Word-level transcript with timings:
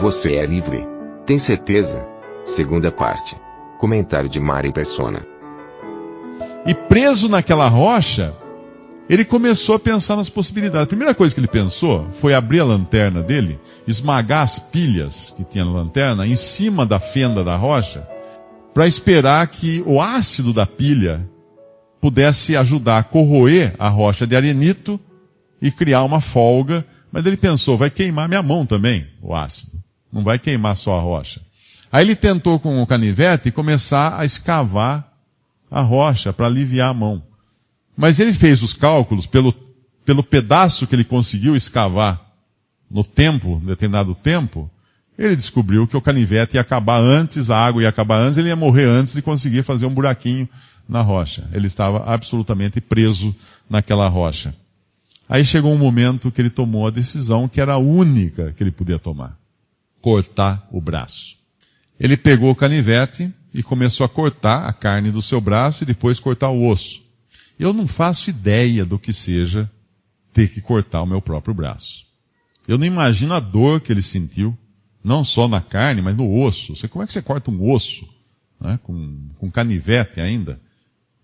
Você 0.00 0.36
é 0.36 0.46
livre. 0.46 0.82
Tem 1.26 1.38
certeza? 1.38 2.08
Segunda 2.42 2.90
parte. 2.90 3.36
Comentário 3.78 4.30
de 4.30 4.40
Mari 4.40 4.72
Persona. 4.72 5.26
E 6.66 6.72
preso 6.72 7.28
naquela 7.28 7.68
rocha, 7.68 8.34
ele 9.10 9.26
começou 9.26 9.74
a 9.74 9.78
pensar 9.78 10.16
nas 10.16 10.30
possibilidades. 10.30 10.84
A 10.84 10.88
primeira 10.88 11.14
coisa 11.14 11.34
que 11.34 11.40
ele 11.42 11.46
pensou 11.46 12.08
foi 12.12 12.32
abrir 12.32 12.60
a 12.60 12.64
lanterna 12.64 13.22
dele, 13.22 13.60
esmagar 13.86 14.40
as 14.40 14.58
pilhas 14.58 15.34
que 15.36 15.44
tinha 15.44 15.66
na 15.66 15.70
lanterna 15.72 16.26
em 16.26 16.34
cima 16.34 16.86
da 16.86 16.98
fenda 16.98 17.44
da 17.44 17.54
rocha, 17.54 18.08
para 18.72 18.86
esperar 18.86 19.46
que 19.48 19.82
o 19.84 20.00
ácido 20.00 20.54
da 20.54 20.64
pilha 20.64 21.28
pudesse 22.00 22.56
ajudar 22.56 23.00
a 23.00 23.02
corroer 23.02 23.74
a 23.78 23.90
rocha 23.90 24.26
de 24.26 24.34
arenito 24.34 24.98
e 25.60 25.70
criar 25.70 26.04
uma 26.04 26.22
folga. 26.22 26.86
Mas 27.12 27.26
ele 27.26 27.36
pensou, 27.36 27.76
vai 27.76 27.90
queimar 27.90 28.30
minha 28.30 28.42
mão 28.42 28.64
também, 28.64 29.06
o 29.20 29.36
ácido. 29.36 29.89
Não 30.12 30.24
vai 30.24 30.38
queimar 30.38 30.76
só 30.76 30.98
a 30.98 31.00
rocha. 31.00 31.40
Aí 31.92 32.04
ele 32.04 32.14
tentou 32.14 32.58
com 32.58 32.82
o 32.82 32.86
canivete 32.86 33.50
começar 33.50 34.18
a 34.18 34.24
escavar 34.24 35.08
a 35.70 35.80
rocha 35.80 36.32
para 36.32 36.46
aliviar 36.46 36.90
a 36.90 36.94
mão. 36.94 37.22
Mas 37.96 38.20
ele 38.20 38.32
fez 38.32 38.62
os 38.62 38.72
cálculos 38.72 39.26
pelo, 39.26 39.52
pelo 40.04 40.22
pedaço 40.22 40.86
que 40.86 40.94
ele 40.94 41.04
conseguiu 41.04 41.56
escavar 41.56 42.20
no 42.90 43.04
tempo, 43.04 43.60
determinado 43.64 44.14
tempo, 44.14 44.70
ele 45.16 45.36
descobriu 45.36 45.86
que 45.86 45.96
o 45.96 46.00
canivete 46.00 46.56
ia 46.56 46.60
acabar 46.60 46.98
antes, 46.98 47.50
a 47.50 47.58
água 47.58 47.82
ia 47.82 47.88
acabar 47.88 48.16
antes, 48.16 48.38
ele 48.38 48.48
ia 48.48 48.56
morrer 48.56 48.86
antes 48.86 49.14
de 49.14 49.22
conseguir 49.22 49.62
fazer 49.62 49.86
um 49.86 49.94
buraquinho 49.94 50.48
na 50.88 51.02
rocha. 51.02 51.48
Ele 51.52 51.66
estava 51.66 52.04
absolutamente 52.04 52.80
preso 52.80 53.34
naquela 53.68 54.08
rocha. 54.08 54.54
Aí 55.28 55.44
chegou 55.44 55.72
um 55.72 55.78
momento 55.78 56.32
que 56.32 56.40
ele 56.40 56.50
tomou 56.50 56.86
a 56.86 56.90
decisão 56.90 57.48
que 57.48 57.60
era 57.60 57.74
a 57.74 57.78
única 57.78 58.52
que 58.52 58.62
ele 58.62 58.72
podia 58.72 58.98
tomar 58.98 59.38
cortar 60.00 60.66
o 60.70 60.80
braço. 60.80 61.36
Ele 61.98 62.16
pegou 62.16 62.50
o 62.50 62.54
canivete 62.54 63.32
e 63.52 63.62
começou 63.62 64.04
a 64.04 64.08
cortar 64.08 64.66
a 64.66 64.72
carne 64.72 65.10
do 65.10 65.20
seu 65.20 65.40
braço 65.40 65.82
e 65.82 65.86
depois 65.86 66.18
cortar 66.18 66.48
o 66.48 66.66
osso. 66.66 67.02
Eu 67.58 67.72
não 67.72 67.86
faço 67.86 68.30
ideia 68.30 68.84
do 68.84 68.98
que 68.98 69.12
seja 69.12 69.70
ter 70.32 70.48
que 70.48 70.60
cortar 70.60 71.02
o 71.02 71.06
meu 71.06 71.20
próprio 71.20 71.52
braço. 71.52 72.06
Eu 72.66 72.78
não 72.78 72.86
imagino 72.86 73.34
a 73.34 73.40
dor 73.40 73.80
que 73.80 73.92
ele 73.92 74.02
sentiu, 74.02 74.56
não 75.02 75.24
só 75.24 75.48
na 75.48 75.60
carne, 75.60 76.00
mas 76.00 76.16
no 76.16 76.42
osso. 76.42 76.74
Você, 76.74 76.88
como 76.88 77.02
é 77.02 77.06
que 77.06 77.12
você 77.12 77.20
corta 77.20 77.50
um 77.50 77.70
osso? 77.70 78.08
Né? 78.60 78.78
Com, 78.82 79.28
com 79.38 79.50
canivete 79.50 80.20
ainda. 80.20 80.60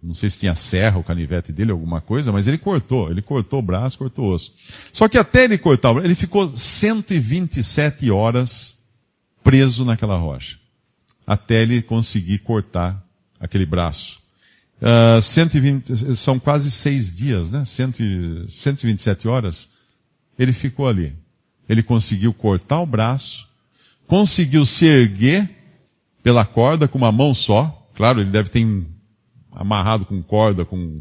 Não 0.03 0.15
sei 0.15 0.31
se 0.31 0.41
tinha 0.41 0.55
serra 0.55 0.99
o 0.99 1.05
canivete 1.05 1.53
dele, 1.53 1.73
alguma 1.73 2.01
coisa, 2.01 2.31
mas 2.31 2.47
ele 2.47 2.59
cortou. 2.59 3.11
Ele 3.11 3.23
cortou 3.23 3.59
o 3.59 3.63
braço, 3.63 3.99
cortou 3.99 4.27
o 4.27 4.35
osso. 4.35 4.53
Só 4.93 5.09
que 5.09 5.19
até 5.19 5.45
ele 5.45 5.59
cortar 5.59 5.97
ele 6.05 6.15
ficou 6.15 6.57
127 6.57 8.11
horas 8.11 8.77
preso 9.43 9.85
naquela 9.85 10.17
rocha. 10.17 10.59
Até 11.27 11.63
ele 11.63 11.83
conseguir 11.83 12.39
cortar 12.39 13.03
aquele 13.41 13.67
braço. 13.67 14.21
Uh, 14.81 15.21
120, 15.21 16.15
são 16.15 16.39
quase 16.39 16.71
seis 16.71 17.17
dias, 17.17 17.51
né? 17.51 17.65
100, 17.65 18.47
127 18.49 19.27
horas. 19.27 19.69
Ele 20.39 20.53
ficou 20.53 20.87
ali. 20.87 21.15
Ele 21.69 21.83
conseguiu 21.83 22.33
cortar 22.33 22.81
o 22.81 22.87
braço, 22.87 23.49
conseguiu 24.07 24.65
se 24.65 24.85
erguer 24.87 25.49
pela 26.23 26.45
corda 26.45 26.87
com 26.87 26.99
uma 26.99 27.11
mão 27.11 27.35
só. 27.35 27.89
Claro, 27.95 28.21
ele 28.21 28.31
deve 28.31 28.51
ter 28.51 28.61
amarrado 29.57 30.05
com 30.05 30.23
corda, 30.23 30.65
com 30.65 31.01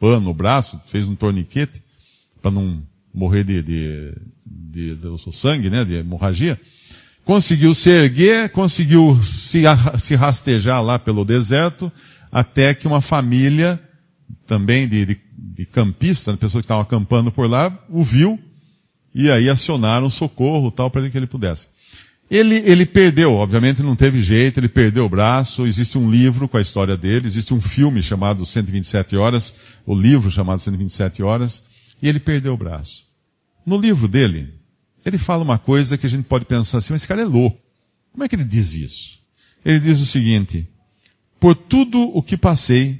pano 0.00 0.20
no 0.20 0.34
braço, 0.34 0.80
fez 0.86 1.06
um 1.06 1.14
torniquete 1.14 1.80
para 2.42 2.50
não 2.50 2.82
morrer 3.14 3.44
de, 3.44 3.62
de, 3.62 4.14
de, 4.44 4.94
de, 4.96 5.32
sangue, 5.32 5.70
né, 5.70 5.84
de 5.84 5.94
hemorragia. 5.94 6.60
Conseguiu 7.24 7.72
se 7.72 7.88
erguer, 7.88 8.50
conseguiu 8.50 9.16
se, 9.22 9.62
se 9.98 10.16
rastejar 10.16 10.82
lá 10.82 10.98
pelo 10.98 11.24
deserto, 11.24 11.90
até 12.32 12.74
que 12.74 12.88
uma 12.88 13.00
família, 13.00 13.80
também 14.44 14.88
de, 14.88 15.06
de, 15.06 15.20
de 15.38 15.64
campista, 15.64 16.36
pessoas 16.36 16.62
que 16.62 16.64
estavam 16.64 16.82
acampando 16.82 17.30
por 17.30 17.48
lá, 17.48 17.72
o 17.88 18.02
viu, 18.02 18.40
e 19.14 19.30
aí 19.30 19.48
acionaram 19.48 20.10
socorro 20.10 20.72
tal 20.72 20.90
para 20.90 21.08
que 21.08 21.16
ele 21.16 21.28
pudesse. 21.28 21.68
Ele, 22.32 22.56
ele 22.64 22.86
perdeu, 22.86 23.34
obviamente 23.34 23.82
não 23.82 23.94
teve 23.94 24.22
jeito, 24.22 24.58
ele 24.58 24.68
perdeu 24.68 25.04
o 25.04 25.08
braço. 25.08 25.66
Existe 25.66 25.98
um 25.98 26.10
livro 26.10 26.48
com 26.48 26.56
a 26.56 26.62
história 26.62 26.96
dele, 26.96 27.26
existe 27.26 27.52
um 27.52 27.60
filme 27.60 28.02
chamado 28.02 28.46
127 28.46 29.16
Horas, 29.16 29.52
o 29.84 29.94
livro 29.94 30.30
chamado 30.30 30.58
127 30.62 31.22
Horas, 31.22 31.64
e 32.00 32.08
ele 32.08 32.18
perdeu 32.18 32.54
o 32.54 32.56
braço. 32.56 33.04
No 33.66 33.78
livro 33.78 34.08
dele, 34.08 34.48
ele 35.04 35.18
fala 35.18 35.44
uma 35.44 35.58
coisa 35.58 35.98
que 35.98 36.06
a 36.06 36.08
gente 36.08 36.24
pode 36.24 36.46
pensar 36.46 36.78
assim, 36.78 36.94
mas 36.94 37.02
esse 37.02 37.06
cara 37.06 37.20
é 37.20 37.26
louco. 37.26 37.60
Como 38.12 38.24
é 38.24 38.28
que 38.28 38.34
ele 38.34 38.44
diz 38.44 38.72
isso? 38.72 39.18
Ele 39.62 39.78
diz 39.78 40.00
o 40.00 40.06
seguinte: 40.06 40.66
Por 41.38 41.54
tudo 41.54 42.00
o 42.16 42.22
que 42.22 42.38
passei 42.38 42.98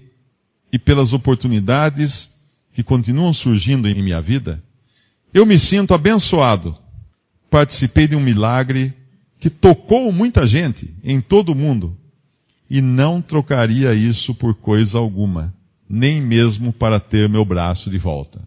e 0.71 0.79
pelas 0.79 1.15
oportunidades 1.15 2.35
que 2.71 2.83
continuam 2.83 3.33
surgindo 3.33 3.89
em 3.89 3.95
minha 4.03 4.21
vida, 4.21 4.63
eu 5.33 5.47
me 5.47 5.59
sinto 5.59 5.95
abençoado. 5.95 6.77
Participei 7.49 8.07
de 8.07 8.15
um 8.15 8.21
milagre 8.21 8.95
que 9.43 9.51
tocou 9.51 10.13
muita 10.13 10.47
gente 10.47 10.95
em 11.03 11.21
todo 11.21 11.49
o 11.49 11.55
mundo 11.57 11.99
e 12.71 12.81
não 12.81 13.21
trocaria 13.21 13.93
isso 13.93 14.33
por 14.37 14.55
coisa 14.55 14.99
alguma, 14.99 15.53
nem 15.91 16.23
mesmo 16.23 16.73
para 16.73 17.01
ter 17.01 17.29
meu 17.29 17.45
braço 17.45 17.91
de 17.91 17.99
volta. 17.99 18.41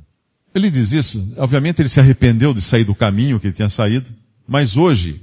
Ele 0.53 0.71
diz 0.71 0.93
isso, 0.93 1.33
obviamente 1.35 1.81
ele 1.81 1.89
se 1.89 1.99
arrependeu 1.99 2.53
de 2.53 2.61
sair 2.61 2.85
do 2.85 2.95
caminho 2.95 3.41
que 3.41 3.47
ele 3.47 3.53
tinha 3.53 3.67
saído, 3.67 4.09
mas 4.47 4.77
hoje 4.77 5.21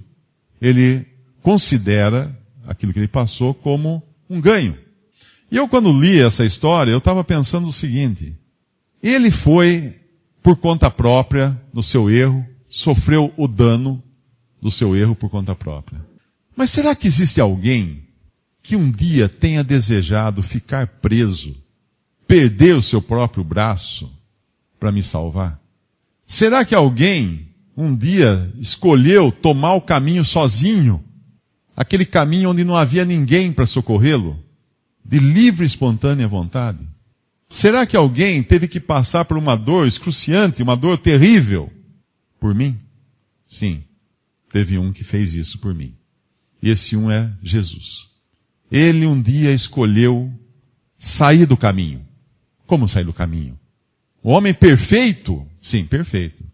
ele 0.60 1.06
considera 1.41 2.31
aquilo 2.66 2.93
que 2.93 2.99
ele 2.99 3.09
passou 3.09 3.54
como 3.54 4.03
um 4.28 4.43
ganho. 4.43 4.77
E 5.50 5.56
eu 5.56 5.66
quando 5.66 5.99
li 5.99 6.21
essa 6.21 6.44
história, 6.44 6.91
eu 6.91 6.99
estava 6.99 7.25
pensando 7.25 7.66
o 7.66 7.72
seguinte, 7.72 8.37
ele 9.03 9.31
foi 9.31 9.94
por 10.43 10.54
conta 10.54 10.91
própria, 10.91 11.59
no 11.72 11.83
seu 11.83 12.10
erro, 12.10 12.47
sofreu 12.69 13.33
o 13.39 13.49
dano 13.49 14.03
do 14.62 14.70
seu 14.70 14.94
erro 14.96 15.16
por 15.16 15.28
conta 15.28 15.56
própria. 15.56 16.00
Mas 16.56 16.70
será 16.70 16.94
que 16.94 17.08
existe 17.08 17.40
alguém 17.40 18.04
que 18.62 18.76
um 18.76 18.88
dia 18.88 19.28
tenha 19.28 19.64
desejado 19.64 20.40
ficar 20.40 20.86
preso, 20.86 21.56
perder 22.28 22.76
o 22.76 22.82
seu 22.82 23.02
próprio 23.02 23.42
braço 23.42 24.08
para 24.78 24.92
me 24.92 25.02
salvar? 25.02 25.60
Será 26.24 26.64
que 26.64 26.76
alguém 26.76 27.48
um 27.76 27.96
dia 27.96 28.52
escolheu 28.56 29.32
tomar 29.32 29.74
o 29.74 29.80
caminho 29.80 30.24
sozinho, 30.24 31.02
aquele 31.76 32.04
caminho 32.04 32.50
onde 32.50 32.62
não 32.62 32.76
havia 32.76 33.04
ninguém 33.04 33.50
para 33.52 33.66
socorrê-lo, 33.66 34.38
de 35.04 35.18
livre 35.18 35.64
e 35.64 35.66
espontânea 35.66 36.28
vontade? 36.28 36.78
Será 37.48 37.84
que 37.84 37.96
alguém 37.96 38.42
teve 38.44 38.68
que 38.68 38.78
passar 38.78 39.24
por 39.24 39.36
uma 39.36 39.56
dor 39.56 39.88
excruciante, 39.88 40.62
uma 40.62 40.76
dor 40.76 40.96
terrível, 40.98 41.68
por 42.38 42.54
mim? 42.54 42.78
Sim 43.47 43.82
teve 44.53 44.78
um 44.78 44.93
que 44.93 45.03
fez 45.03 45.34
isso 45.34 45.59
por 45.59 45.75
mim. 45.75 45.95
E 46.63 46.71
esse 46.71 46.97
um 46.97 47.10
é 47.10 47.33
Jesus. 47.43 48.09
Ele 48.71 49.07
um 49.07 49.21
dia 49.21 49.53
escolheu 49.53 50.33
sair 50.99 51.47
do 51.47 51.57
caminho. 51.57 52.07
Como 52.66 52.87
sair 52.87 53.04
do 53.04 53.13
caminho? 53.13 53.59
O 54.22 54.31
homem 54.31 54.54
perfeito? 54.54 55.45
Sim, 55.60 55.84
perfeito. 55.84 56.45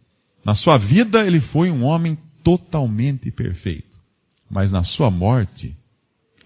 Na 0.44 0.54
sua 0.54 0.78
vida 0.78 1.26
ele 1.26 1.40
foi 1.40 1.70
um 1.70 1.84
homem 1.84 2.16
totalmente 2.42 3.30
perfeito. 3.30 4.00
Mas 4.48 4.72
na 4.72 4.82
sua 4.82 5.10
morte, 5.10 5.76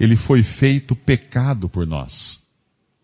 ele 0.01 0.17
foi 0.17 0.43
feito 0.43 0.97
pecado 0.97 1.69
por 1.69 1.87
nós. 1.87 2.43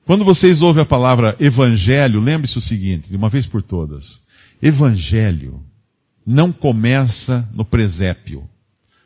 Quando 0.04 0.24
vocês 0.24 0.62
ouvem 0.62 0.82
a 0.82 0.86
palavra 0.86 1.36
evangelho, 1.38 2.18
lembre-se 2.20 2.58
o 2.58 2.62
seguinte, 2.62 3.10
de 3.10 3.16
uma 3.16 3.28
vez 3.28 3.46
por 3.46 3.62
todas. 3.62 4.22
Evangelho 4.60 5.62
não 6.30 6.52
começa 6.52 7.48
no 7.54 7.64
presépio. 7.64 8.46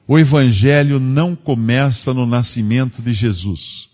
O 0.08 0.18
evangelho 0.18 0.98
não 0.98 1.36
começa 1.36 2.12
no 2.12 2.26
nascimento 2.26 3.00
de 3.00 3.14
Jesus. 3.14 3.90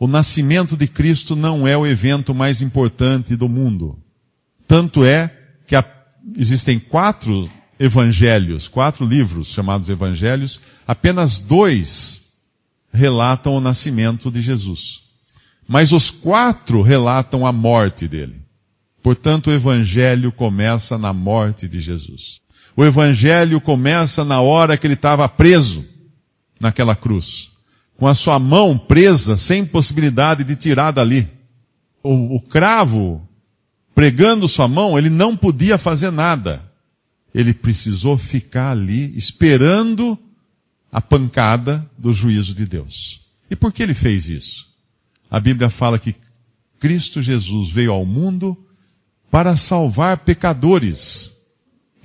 O 0.00 0.08
nascimento 0.08 0.76
de 0.76 0.88
Cristo 0.88 1.36
não 1.36 1.68
é 1.68 1.76
o 1.76 1.86
evento 1.86 2.34
mais 2.34 2.60
importante 2.60 3.36
do 3.36 3.48
mundo. 3.48 3.96
Tanto 4.66 5.04
é 5.04 5.32
que 5.64 5.76
a, 5.76 5.84
existem 6.36 6.80
quatro 6.80 7.48
evangelhos, 7.78 8.66
quatro 8.66 9.06
livros 9.06 9.46
chamados 9.46 9.88
evangelhos, 9.88 10.60
apenas 10.88 11.38
dois 11.38 12.32
relatam 12.92 13.54
o 13.54 13.60
nascimento 13.60 14.28
de 14.28 14.42
Jesus. 14.42 15.02
Mas 15.68 15.92
os 15.92 16.10
quatro 16.10 16.82
relatam 16.82 17.46
a 17.46 17.52
morte 17.52 18.08
dele. 18.08 18.42
Portanto, 19.04 19.50
o 19.50 19.52
evangelho 19.52 20.32
começa 20.32 20.98
na 20.98 21.12
morte 21.12 21.68
de 21.68 21.78
Jesus. 21.78 22.44
O 22.76 22.84
evangelho 22.84 23.60
começa 23.60 24.22
na 24.24 24.40
hora 24.40 24.76
que 24.76 24.86
ele 24.86 24.94
estava 24.94 25.26
preso 25.28 25.82
naquela 26.60 26.94
cruz, 26.94 27.50
com 27.96 28.06
a 28.06 28.14
sua 28.14 28.38
mão 28.38 28.76
presa, 28.76 29.36
sem 29.38 29.64
possibilidade 29.64 30.44
de 30.44 30.54
tirar 30.56 30.90
dali. 30.90 31.26
O, 32.02 32.36
o 32.36 32.40
cravo 32.40 33.26
pregando 33.94 34.46
sua 34.46 34.68
mão, 34.68 34.98
ele 34.98 35.08
não 35.08 35.34
podia 35.34 35.78
fazer 35.78 36.10
nada. 36.10 36.62
Ele 37.34 37.54
precisou 37.54 38.18
ficar 38.18 38.72
ali 38.72 39.16
esperando 39.16 40.18
a 40.92 41.00
pancada 41.00 41.90
do 41.96 42.12
juízo 42.12 42.54
de 42.54 42.66
Deus. 42.66 43.22
E 43.50 43.56
por 43.56 43.72
que 43.72 43.82
ele 43.82 43.94
fez 43.94 44.28
isso? 44.28 44.66
A 45.30 45.40
Bíblia 45.40 45.70
fala 45.70 45.98
que 45.98 46.14
Cristo 46.78 47.22
Jesus 47.22 47.70
veio 47.70 47.92
ao 47.92 48.04
mundo 48.04 48.56
para 49.30 49.56
salvar 49.56 50.18
pecadores. 50.18 51.35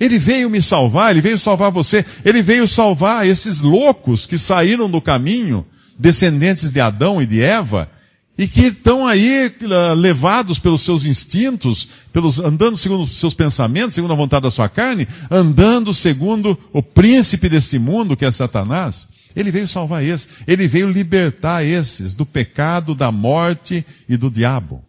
Ele 0.02 0.18
veio 0.18 0.50
me 0.50 0.60
salvar, 0.60 1.12
ele 1.12 1.20
veio 1.20 1.38
salvar 1.38 1.70
você, 1.70 2.04
ele 2.24 2.42
veio 2.42 2.66
salvar 2.66 3.24
esses 3.24 3.62
loucos 3.62 4.26
que 4.26 4.36
saíram 4.36 4.90
do 4.90 5.00
caminho, 5.00 5.64
descendentes 5.96 6.72
de 6.72 6.80
Adão 6.80 7.22
e 7.22 7.26
de 7.26 7.40
Eva, 7.40 7.88
e 8.36 8.48
que 8.48 8.62
estão 8.62 9.06
aí 9.06 9.46
uh, 9.46 9.94
levados 9.94 10.58
pelos 10.58 10.82
seus 10.82 11.04
instintos, 11.04 11.86
pelos, 12.12 12.40
andando 12.40 12.76
segundo 12.76 13.04
os 13.04 13.16
seus 13.16 13.32
pensamentos, 13.32 13.94
segundo 13.94 14.12
a 14.12 14.16
vontade 14.16 14.42
da 14.42 14.50
sua 14.50 14.68
carne, 14.68 15.06
andando 15.30 15.94
segundo 15.94 16.58
o 16.72 16.82
príncipe 16.82 17.48
desse 17.48 17.78
mundo, 17.78 18.16
que 18.16 18.24
é 18.24 18.32
Satanás. 18.32 19.06
Ele 19.36 19.52
veio 19.52 19.68
salvar 19.68 20.02
esses, 20.02 20.28
ele 20.48 20.66
veio 20.66 20.90
libertar 20.90 21.64
esses 21.64 22.12
do 22.12 22.26
pecado, 22.26 22.92
da 22.92 23.12
morte 23.12 23.86
e 24.08 24.16
do 24.16 24.28
diabo. 24.28 24.84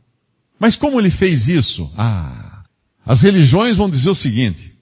Mas 0.60 0.76
como 0.76 1.00
ele 1.00 1.12
fez 1.12 1.48
isso? 1.48 1.92
Ah, 1.96 2.64
as 3.06 3.22
religiões 3.22 3.78
vão 3.78 3.88
dizer 3.88 4.10
o 4.10 4.16
seguinte: 4.16 4.73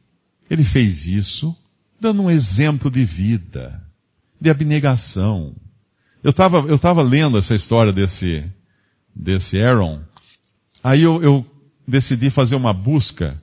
ele 0.51 0.65
fez 0.65 1.07
isso 1.07 1.55
dando 1.97 2.23
um 2.23 2.29
exemplo 2.29 2.91
de 2.91 3.05
vida, 3.05 3.81
de 4.39 4.49
abnegação. 4.49 5.55
Eu 6.21 6.31
estava 6.31 6.57
eu 6.67 6.77
tava 6.77 7.01
lendo 7.01 7.37
essa 7.37 7.55
história 7.55 7.93
desse, 7.93 8.43
desse 9.15 9.61
Aaron. 9.61 10.01
Aí 10.83 11.03
eu, 11.03 11.23
eu 11.23 11.45
decidi 11.87 12.29
fazer 12.29 12.55
uma 12.55 12.73
busca 12.73 13.41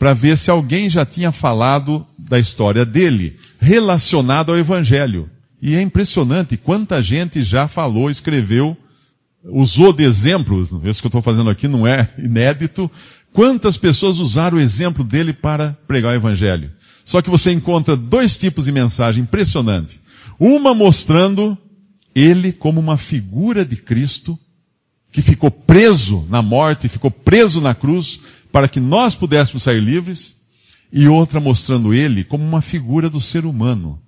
para 0.00 0.14
ver 0.14 0.36
se 0.36 0.50
alguém 0.50 0.90
já 0.90 1.06
tinha 1.06 1.30
falado 1.30 2.04
da 2.18 2.40
história 2.40 2.84
dele 2.84 3.38
relacionado 3.60 4.50
ao 4.50 4.58
Evangelho. 4.58 5.30
E 5.60 5.76
é 5.76 5.80
impressionante 5.80 6.56
quanta 6.56 7.00
gente 7.00 7.44
já 7.44 7.68
falou, 7.68 8.10
escreveu, 8.10 8.76
usou 9.44 9.92
de 9.92 10.02
exemplos. 10.02 10.70
Isso 10.82 11.00
que 11.00 11.06
eu 11.06 11.08
estou 11.08 11.22
fazendo 11.22 11.50
aqui 11.50 11.68
não 11.68 11.86
é 11.86 12.12
inédito, 12.18 12.90
Quantas 13.32 13.76
pessoas 13.76 14.18
usaram 14.18 14.58
o 14.58 14.60
exemplo 14.60 15.02
dele 15.02 15.32
para 15.32 15.76
pregar 15.86 16.12
o 16.12 16.16
evangelho? 16.16 16.70
Só 17.04 17.22
que 17.22 17.30
você 17.30 17.52
encontra 17.52 17.96
dois 17.96 18.36
tipos 18.36 18.66
de 18.66 18.72
mensagem 18.72 19.22
impressionante. 19.22 20.00
Uma 20.38 20.74
mostrando 20.74 21.56
ele 22.14 22.52
como 22.52 22.80
uma 22.80 22.96
figura 22.96 23.64
de 23.64 23.76
Cristo 23.76 24.38
que 25.10 25.22
ficou 25.22 25.50
preso 25.50 26.26
na 26.28 26.40
morte, 26.42 26.88
ficou 26.88 27.10
preso 27.10 27.60
na 27.60 27.74
cruz 27.74 28.20
para 28.50 28.68
que 28.68 28.80
nós 28.80 29.14
pudéssemos 29.14 29.62
sair 29.62 29.80
livres, 29.80 30.42
e 30.92 31.08
outra 31.08 31.40
mostrando 31.40 31.94
ele 31.94 32.22
como 32.22 32.44
uma 32.44 32.60
figura 32.60 33.08
do 33.08 33.20
ser 33.20 33.46
humano 33.46 33.98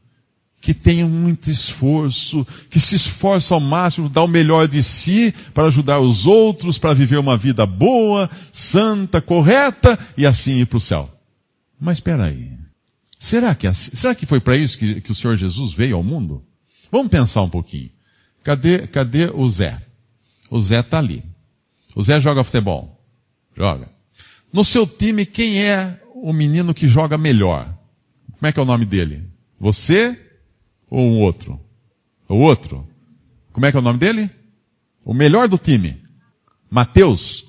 que 0.64 0.72
tem 0.72 1.04
muito 1.04 1.50
esforço, 1.50 2.46
que 2.70 2.80
se 2.80 2.96
esforça 2.96 3.52
ao 3.52 3.60
máximo, 3.60 4.08
dá 4.08 4.22
o 4.22 4.26
melhor 4.26 4.66
de 4.66 4.82
si 4.82 5.30
para 5.52 5.66
ajudar 5.66 6.00
os 6.00 6.26
outros, 6.26 6.78
para 6.78 6.94
viver 6.94 7.18
uma 7.18 7.36
vida 7.36 7.66
boa, 7.66 8.30
santa, 8.50 9.20
correta 9.20 9.98
e 10.16 10.24
assim 10.24 10.60
ir 10.60 10.66
para 10.66 10.78
o 10.78 10.80
céu. 10.80 11.10
Mas 11.78 11.98
espera 11.98 12.24
aí. 12.24 12.52
Será 13.18 13.54
que, 13.54 13.66
é 13.66 13.70
assim? 13.70 13.94
será 13.94 14.14
que 14.14 14.24
foi 14.24 14.40
para 14.40 14.56
isso 14.56 14.78
que, 14.78 15.02
que, 15.02 15.12
o 15.12 15.14
Senhor 15.14 15.36
Jesus 15.36 15.74
veio 15.74 15.96
ao 15.96 16.02
mundo? 16.02 16.42
Vamos 16.90 17.08
pensar 17.08 17.42
um 17.42 17.50
pouquinho. 17.50 17.90
Cadê, 18.42 18.86
cadê 18.86 19.26
o 19.34 19.46
Zé? 19.46 19.78
O 20.50 20.58
Zé 20.58 20.80
está 20.80 20.96
ali. 20.96 21.22
O 21.94 22.02
Zé 22.02 22.18
joga 22.18 22.42
futebol. 22.42 23.06
Joga. 23.54 23.90
No 24.50 24.64
seu 24.64 24.86
time, 24.86 25.26
quem 25.26 25.62
é 25.62 26.00
o 26.14 26.32
menino 26.32 26.72
que 26.72 26.88
joga 26.88 27.18
melhor? 27.18 27.66
Como 28.32 28.46
é 28.46 28.50
que 28.50 28.58
é 28.58 28.62
o 28.62 28.66
nome 28.66 28.86
dele? 28.86 29.28
Você 29.60 30.18
ou 30.94 31.10
um 31.10 31.20
outro? 31.20 31.60
O 32.28 32.36
outro? 32.36 32.86
Como 33.52 33.66
é 33.66 33.70
que 33.70 33.76
é 33.76 33.80
o 33.80 33.82
nome 33.82 33.98
dele? 33.98 34.30
O 35.04 35.12
melhor 35.12 35.48
do 35.48 35.58
time. 35.58 36.00
Mateus. 36.70 37.46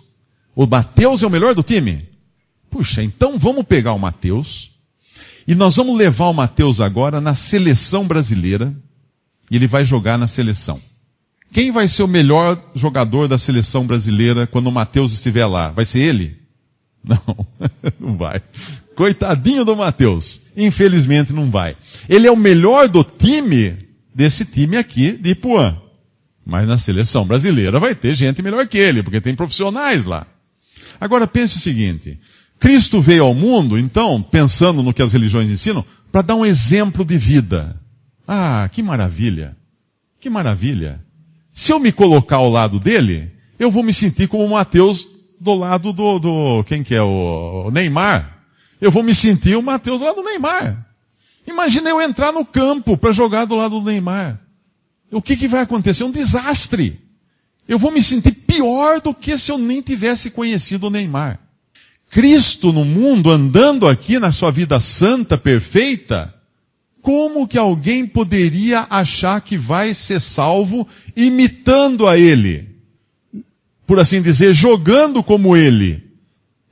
O 0.56 0.66
Mateus 0.66 1.22
é 1.22 1.28
o 1.28 1.30
melhor 1.30 1.54
do 1.54 1.62
time? 1.62 2.00
Puxa, 2.70 3.04
então 3.04 3.38
vamos 3.38 3.64
pegar 3.66 3.94
o 3.94 4.00
Mateus 4.00 4.72
e 5.48 5.54
nós 5.54 5.76
vamos 5.76 5.96
levar 5.96 6.26
o 6.26 6.34
Mateus 6.34 6.82
agora 6.82 7.22
na 7.22 7.36
seleção 7.36 8.08
brasileira 8.08 8.76
e 9.50 9.56
ele 9.56 9.68
vai 9.68 9.86
jogar 9.86 10.18
na 10.18 10.28
seleção. 10.28 10.82
Quem 11.52 11.72
vai 11.72 11.88
ser 11.88 12.04
o 12.04 12.08
melhor 12.08 12.60
jogador 12.74 13.28
da 13.28 13.38
seleção 13.38 13.86
brasileira 13.86 14.48
quando 14.48 14.68
o 14.68 14.72
Mateus 14.72 15.14
estiver 15.14 15.46
lá? 15.46 15.70
Vai 15.70 15.86
ser 15.86 16.00
ele? 16.00 16.42
Não, 17.06 17.48
não 18.00 18.18
vai. 18.18 18.42
Coitadinho 18.96 19.64
do 19.64 19.76
Mateus. 19.76 20.45
Infelizmente 20.56 21.34
não 21.34 21.50
vai. 21.52 21.76
Ele 22.08 22.28
é 22.28 22.32
o 22.32 22.38
melhor 22.38 22.88
do 22.88 23.04
time, 23.04 23.76
desse 24.14 24.46
time 24.46 24.78
aqui 24.78 25.12
de 25.12 25.32
Ipuã. 25.32 25.78
Mas 26.46 26.68
na 26.68 26.78
seleção 26.78 27.26
brasileira 27.26 27.80
vai 27.80 27.96
ter 27.96 28.14
gente 28.14 28.42
melhor 28.42 28.68
que 28.68 28.78
ele, 28.78 29.02
porque 29.02 29.20
tem 29.20 29.36
profissionais 29.36 30.06
lá. 30.06 30.28
Agora 31.00 31.26
pense 31.26 31.58
o 31.58 31.60
seguinte: 31.60 32.20
Cristo 32.60 33.02
veio 33.02 33.24
ao 33.24 33.34
mundo, 33.34 33.78
então, 33.78 34.22
pensando 34.22 34.84
no 34.84 34.94
que 34.94 35.02
as 35.02 35.12
religiões 35.12 35.50
ensinam, 35.50 35.84
para 36.12 36.22
dar 36.22 36.36
um 36.36 36.46
exemplo 36.46 37.04
de 37.04 37.18
vida. 37.18 37.80
Ah, 38.28 38.70
que 38.72 38.82
maravilha! 38.82 39.58
Que 40.20 40.30
maravilha! 40.30 41.04
Se 41.54 41.72
eu 41.72 41.80
me 41.80 41.92
colocar 41.92 42.38
ao 42.38 42.50
lado 42.50 42.80
dele, 42.80 43.32
eu 43.58 43.72
vou 43.72 43.84
me 43.84 43.94
sentir 43.94 44.28
como 44.28 44.48
Mateus 44.48 45.08
do 45.40 45.54
lado 45.54 45.94
do, 45.94 46.20
do 46.20 46.64
quem 46.64 46.84
que 46.84 46.94
é 46.94 47.02
o, 47.02 47.66
o 47.68 47.72
Neymar. 47.72 48.35
Eu 48.80 48.92
vou 48.92 49.04
me 49.04 49.14
sentir 49.14 49.56
o 49.56 49.62
Mateus 49.62 50.02
lá 50.02 50.14
do 50.14 50.24
Neymar. 50.24 50.86
Imagina 51.48 51.90
eu 51.90 52.02
entrar 52.02 52.32
no 52.32 52.46
campo 52.46 52.98
para 52.98 53.12
jogar 53.12 53.46
do 53.46 53.56
lado 53.56 53.80
do 53.80 53.86
Neymar. 53.86 54.40
O 55.12 55.22
que, 55.22 55.36
que 55.36 55.48
vai 55.48 55.62
acontecer? 55.62 56.04
Um 56.04 56.12
desastre. 56.12 57.00
Eu 57.68 57.80
vou 57.80 57.92
me 57.92 58.02
sentir 58.02 58.32
pior 58.32 59.02
do 59.02 59.14
que 59.14 59.38
se 59.38 59.52
eu 59.52 59.58
nem 59.58 59.82
tivesse 59.82 60.32
conhecido 60.32 60.88
o 60.88 60.90
Neymar. 60.90 61.40
Cristo 62.10 62.72
no 62.72 62.86
mundo, 62.86 63.32
andando 63.32 63.88
aqui 63.88 64.20
na 64.20 64.32
sua 64.32 64.52
vida 64.52 64.80
santa, 64.80 65.38
perfeita, 65.38 66.34
como 67.02 67.48
que 67.48 67.58
alguém 67.58 68.06
poderia 68.06 68.88
achar 68.90 69.42
que 69.42 69.58
vai 69.58 69.94
ser 69.94 70.20
salvo 70.20 70.88
imitando 71.16 72.08
a 72.08 72.18
Ele? 72.18 72.76
por 73.86 74.00
assim 74.00 74.22
dizer, 74.22 74.54
jogando 74.54 75.24
como 75.24 75.56
ele, 75.56 76.04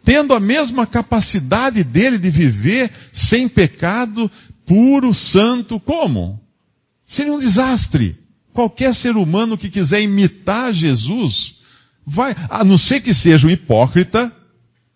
tendo 0.03 0.33
a 0.33 0.39
mesma 0.39 0.85
capacidade 0.85 1.83
dele 1.83 2.17
de 2.17 2.29
viver 2.29 2.91
sem 3.11 3.47
pecado, 3.47 4.29
puro, 4.65 5.13
santo, 5.13 5.79
como? 5.79 6.39
Seria 7.05 7.33
um 7.33 7.39
desastre. 7.39 8.17
Qualquer 8.53 8.93
ser 8.93 9.15
humano 9.15 9.57
que 9.57 9.69
quiser 9.69 10.01
imitar 10.01 10.73
Jesus, 10.73 11.55
vai, 12.05 12.35
a 12.49 12.63
não 12.63 12.77
ser 12.77 13.01
que 13.01 13.13
seja 13.13 13.47
um 13.47 13.49
hipócrita, 13.49 14.31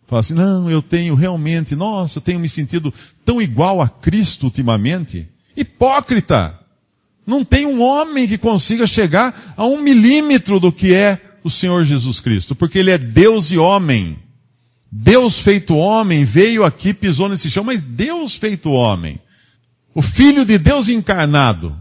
fala 0.05 0.19
assim, 0.19 0.33
não, 0.33 0.69
eu 0.69 0.81
tenho 0.81 1.15
realmente, 1.15 1.75
nossa, 1.75 2.19
eu 2.19 2.21
tenho 2.21 2.39
me 2.39 2.47
sentido 2.47 2.93
tão 3.25 3.41
igual 3.41 3.81
a 3.81 3.89
Cristo 3.89 4.43
ultimamente. 4.43 5.27
Hipócrita! 5.55 6.59
Não 7.25 7.43
tem 7.43 7.65
um 7.65 7.81
homem 7.81 8.27
que 8.27 8.37
consiga 8.37 8.87
chegar 8.87 9.53
a 9.57 9.65
um 9.65 9.81
milímetro 9.81 10.59
do 10.59 10.71
que 10.71 10.93
é 10.93 11.19
o 11.43 11.49
Senhor 11.49 11.83
Jesus 11.83 12.19
Cristo, 12.19 12.55
porque 12.55 12.79
Ele 12.79 12.91
é 12.91 12.97
Deus 12.97 13.51
e 13.51 13.57
homem. 13.57 14.17
Deus 14.91 15.39
feito 15.39 15.75
homem 15.75 16.23
veio 16.23 16.63
aqui, 16.63 16.93
pisou 16.93 17.27
nesse 17.27 17.49
chão, 17.51 17.63
mas 17.63 17.83
Deus 17.83 18.35
feito 18.35 18.71
homem. 18.71 19.19
O 19.93 20.01
Filho 20.01 20.45
de 20.45 20.57
Deus 20.57 20.89
encarnado. 20.89 21.75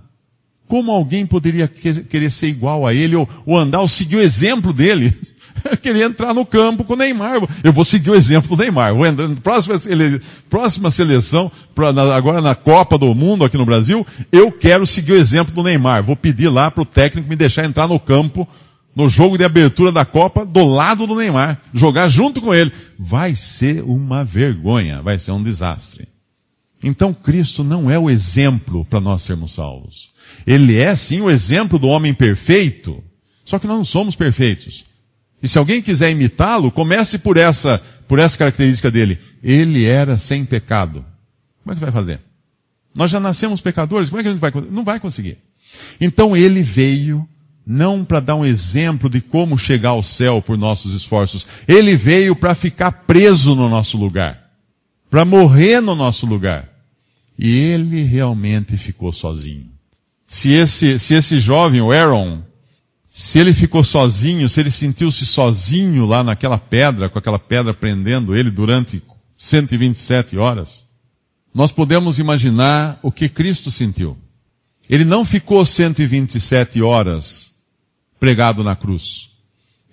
Como 0.66 0.90
alguém 0.90 1.24
poderia 1.24 1.68
querer 1.68 2.30
ser 2.30 2.48
igual 2.48 2.84
a 2.84 2.92
ele, 2.92 3.14
ou, 3.14 3.28
ou 3.46 3.56
andar, 3.56 3.80
ou 3.80 3.86
seguir 3.86 4.16
o 4.16 4.20
exemplo 4.20 4.72
dele? 4.72 5.14
querer 5.80 6.02
entrar 6.02 6.34
no 6.34 6.44
campo 6.44 6.84
com 6.84 6.94
o 6.94 6.96
Neymar. 6.96 7.40
Eu 7.62 7.72
vou 7.72 7.84
seguir 7.84 8.10
o 8.10 8.14
exemplo 8.14 8.56
do 8.56 8.62
Neymar. 8.62 8.94
Vou 8.94 9.06
entrar, 9.06 9.28
próxima, 9.42 9.80
ele, 9.86 10.20
próxima 10.50 10.90
seleção, 10.90 11.50
pra, 11.74 11.92
na, 11.92 12.14
agora 12.14 12.40
na 12.40 12.54
Copa 12.54 12.98
do 12.98 13.14
Mundo 13.14 13.44
aqui 13.44 13.56
no 13.56 13.66
Brasil, 13.66 14.06
eu 14.30 14.50
quero 14.50 14.86
seguir 14.86 15.12
o 15.12 15.16
exemplo 15.16 15.54
do 15.54 15.62
Neymar. 15.62 16.02
Vou 16.02 16.16
pedir 16.16 16.48
lá 16.48 16.70
para 16.70 16.82
o 16.82 16.86
técnico 16.86 17.28
me 17.28 17.36
deixar 17.36 17.64
entrar 17.64 17.88
no 17.88 17.98
campo 17.98 18.46
no 18.96 19.10
jogo 19.10 19.36
de 19.36 19.44
abertura 19.44 19.92
da 19.92 20.06
Copa 20.06 20.46
do 20.46 20.64
lado 20.64 21.06
do 21.06 21.14
Neymar, 21.14 21.60
jogar 21.74 22.08
junto 22.08 22.40
com 22.40 22.54
ele. 22.54 22.72
Vai 22.98 23.36
ser 23.36 23.82
uma 23.82 24.24
vergonha, 24.24 25.02
vai 25.02 25.18
ser 25.18 25.32
um 25.32 25.42
desastre. 25.42 26.08
Então 26.82 27.12
Cristo 27.12 27.62
não 27.62 27.90
é 27.90 27.98
o 27.98 28.08
exemplo 28.08 28.86
para 28.86 29.00
nós 29.00 29.20
sermos 29.20 29.52
salvos. 29.52 30.10
Ele 30.46 30.76
é 30.76 30.96
sim 30.96 31.20
o 31.20 31.30
exemplo 31.30 31.78
do 31.78 31.88
homem 31.88 32.14
perfeito, 32.14 33.04
só 33.44 33.58
que 33.58 33.66
nós 33.66 33.76
não 33.76 33.84
somos 33.84 34.16
perfeitos. 34.16 34.86
E 35.42 35.46
se 35.46 35.58
alguém 35.58 35.82
quiser 35.82 36.10
imitá-lo, 36.10 36.70
comece 36.70 37.18
por 37.18 37.36
essa, 37.36 37.78
por 38.08 38.18
essa 38.18 38.38
característica 38.38 38.90
dele. 38.90 39.18
Ele 39.42 39.84
era 39.84 40.16
sem 40.16 40.44
pecado. 40.44 41.04
Como 41.62 41.72
é 41.72 41.74
que 41.74 41.80
vai 41.80 41.92
fazer? 41.92 42.18
Nós 42.96 43.10
já 43.10 43.20
nascemos 43.20 43.60
pecadores, 43.60 44.08
como 44.08 44.20
é 44.20 44.22
que 44.22 44.28
a 44.30 44.32
gente 44.32 44.40
vai 44.40 44.52
Não 44.70 44.84
vai 44.84 44.98
conseguir. 44.98 45.36
Então 46.00 46.34
ele 46.34 46.62
veio 46.62 47.28
não 47.66 48.04
para 48.04 48.20
dar 48.20 48.36
um 48.36 48.44
exemplo 48.44 49.10
de 49.10 49.20
como 49.20 49.58
chegar 49.58 49.90
ao 49.90 50.02
céu 50.02 50.40
por 50.40 50.56
nossos 50.56 50.94
esforços. 50.94 51.44
Ele 51.66 51.96
veio 51.96 52.36
para 52.36 52.54
ficar 52.54 52.92
preso 52.92 53.56
no 53.56 53.68
nosso 53.68 53.98
lugar. 53.98 54.40
Para 55.10 55.24
morrer 55.24 55.80
no 55.80 55.96
nosso 55.96 56.26
lugar. 56.26 56.68
E 57.36 57.50
ele 57.50 58.02
realmente 58.04 58.76
ficou 58.76 59.12
sozinho. 59.12 59.68
Se 60.28 60.52
esse, 60.52 60.96
se 60.98 61.14
esse 61.14 61.40
jovem, 61.40 61.80
o 61.80 61.90
Aaron, 61.90 62.42
se 63.08 63.38
ele 63.38 63.52
ficou 63.52 63.82
sozinho, 63.82 64.48
se 64.48 64.60
ele 64.60 64.70
sentiu-se 64.70 65.26
sozinho 65.26 66.06
lá 66.06 66.22
naquela 66.22 66.58
pedra, 66.58 67.08
com 67.08 67.18
aquela 67.18 67.38
pedra 67.38 67.74
prendendo 67.74 68.36
ele 68.36 68.50
durante 68.50 69.02
127 69.36 70.38
horas, 70.38 70.84
nós 71.52 71.72
podemos 71.72 72.18
imaginar 72.18 72.98
o 73.02 73.10
que 73.10 73.28
Cristo 73.28 73.70
sentiu. 73.70 74.16
Ele 74.88 75.04
não 75.04 75.24
ficou 75.24 75.64
127 75.66 76.80
horas 76.80 77.55
pregado 78.18 78.62
na 78.64 78.74
cruz. 78.76 79.30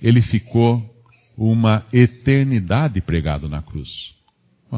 Ele 0.02 0.22
ficou 0.22 0.94
uma 1.38 1.86
eternidade 1.92 3.02
pregado 3.02 3.50
na 3.50 3.62
cruz. 3.62 4.16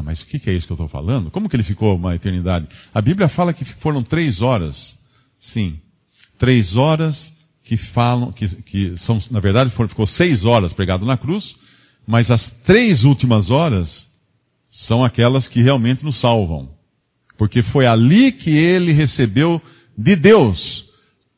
Mas 0.04 0.22
o 0.22 0.26
que 0.26 0.50
é 0.50 0.54
isso 0.54 0.68
que 0.68 0.74
eu 0.74 0.76
estou 0.76 0.88
falando? 0.88 1.32
Como 1.32 1.48
que 1.48 1.56
ele 1.56 1.64
ficou 1.64 1.96
uma 1.96 2.16
eternidade? 2.16 2.68
A 2.94 3.02
Bíblia 3.02 3.30
fala 3.30 3.54
que 3.54 3.64
foram 3.64 4.04
três 4.04 4.42
horas. 4.42 5.06
Sim. 5.40 5.80
Três 6.38 6.76
horas 6.76 7.34
que 7.64 7.78
falam, 7.78 8.32
que, 8.32 8.48
que 8.48 8.98
são, 8.98 9.20
na 9.32 9.40
verdade, 9.40 9.70
foram, 9.70 9.90
ficou 9.90 10.06
seis 10.06 10.44
horas 10.44 10.74
pregado 10.74 11.06
na 11.06 11.18
cruz, 11.18 11.56
mas 12.06 12.30
as 12.30 12.50
três 12.50 13.04
últimas 13.04 13.50
horas 13.50 14.16
são 14.70 15.04
aquelas 15.04 15.48
que 15.48 15.62
realmente 15.62 16.04
nos 16.04 16.18
salvam. 16.18 16.70
Porque 17.38 17.64
foi 17.64 17.86
ali 17.86 18.32
que 18.32 18.50
ele 18.50 18.92
recebeu 18.92 19.62
de 19.98 20.16
Deus 20.16 20.85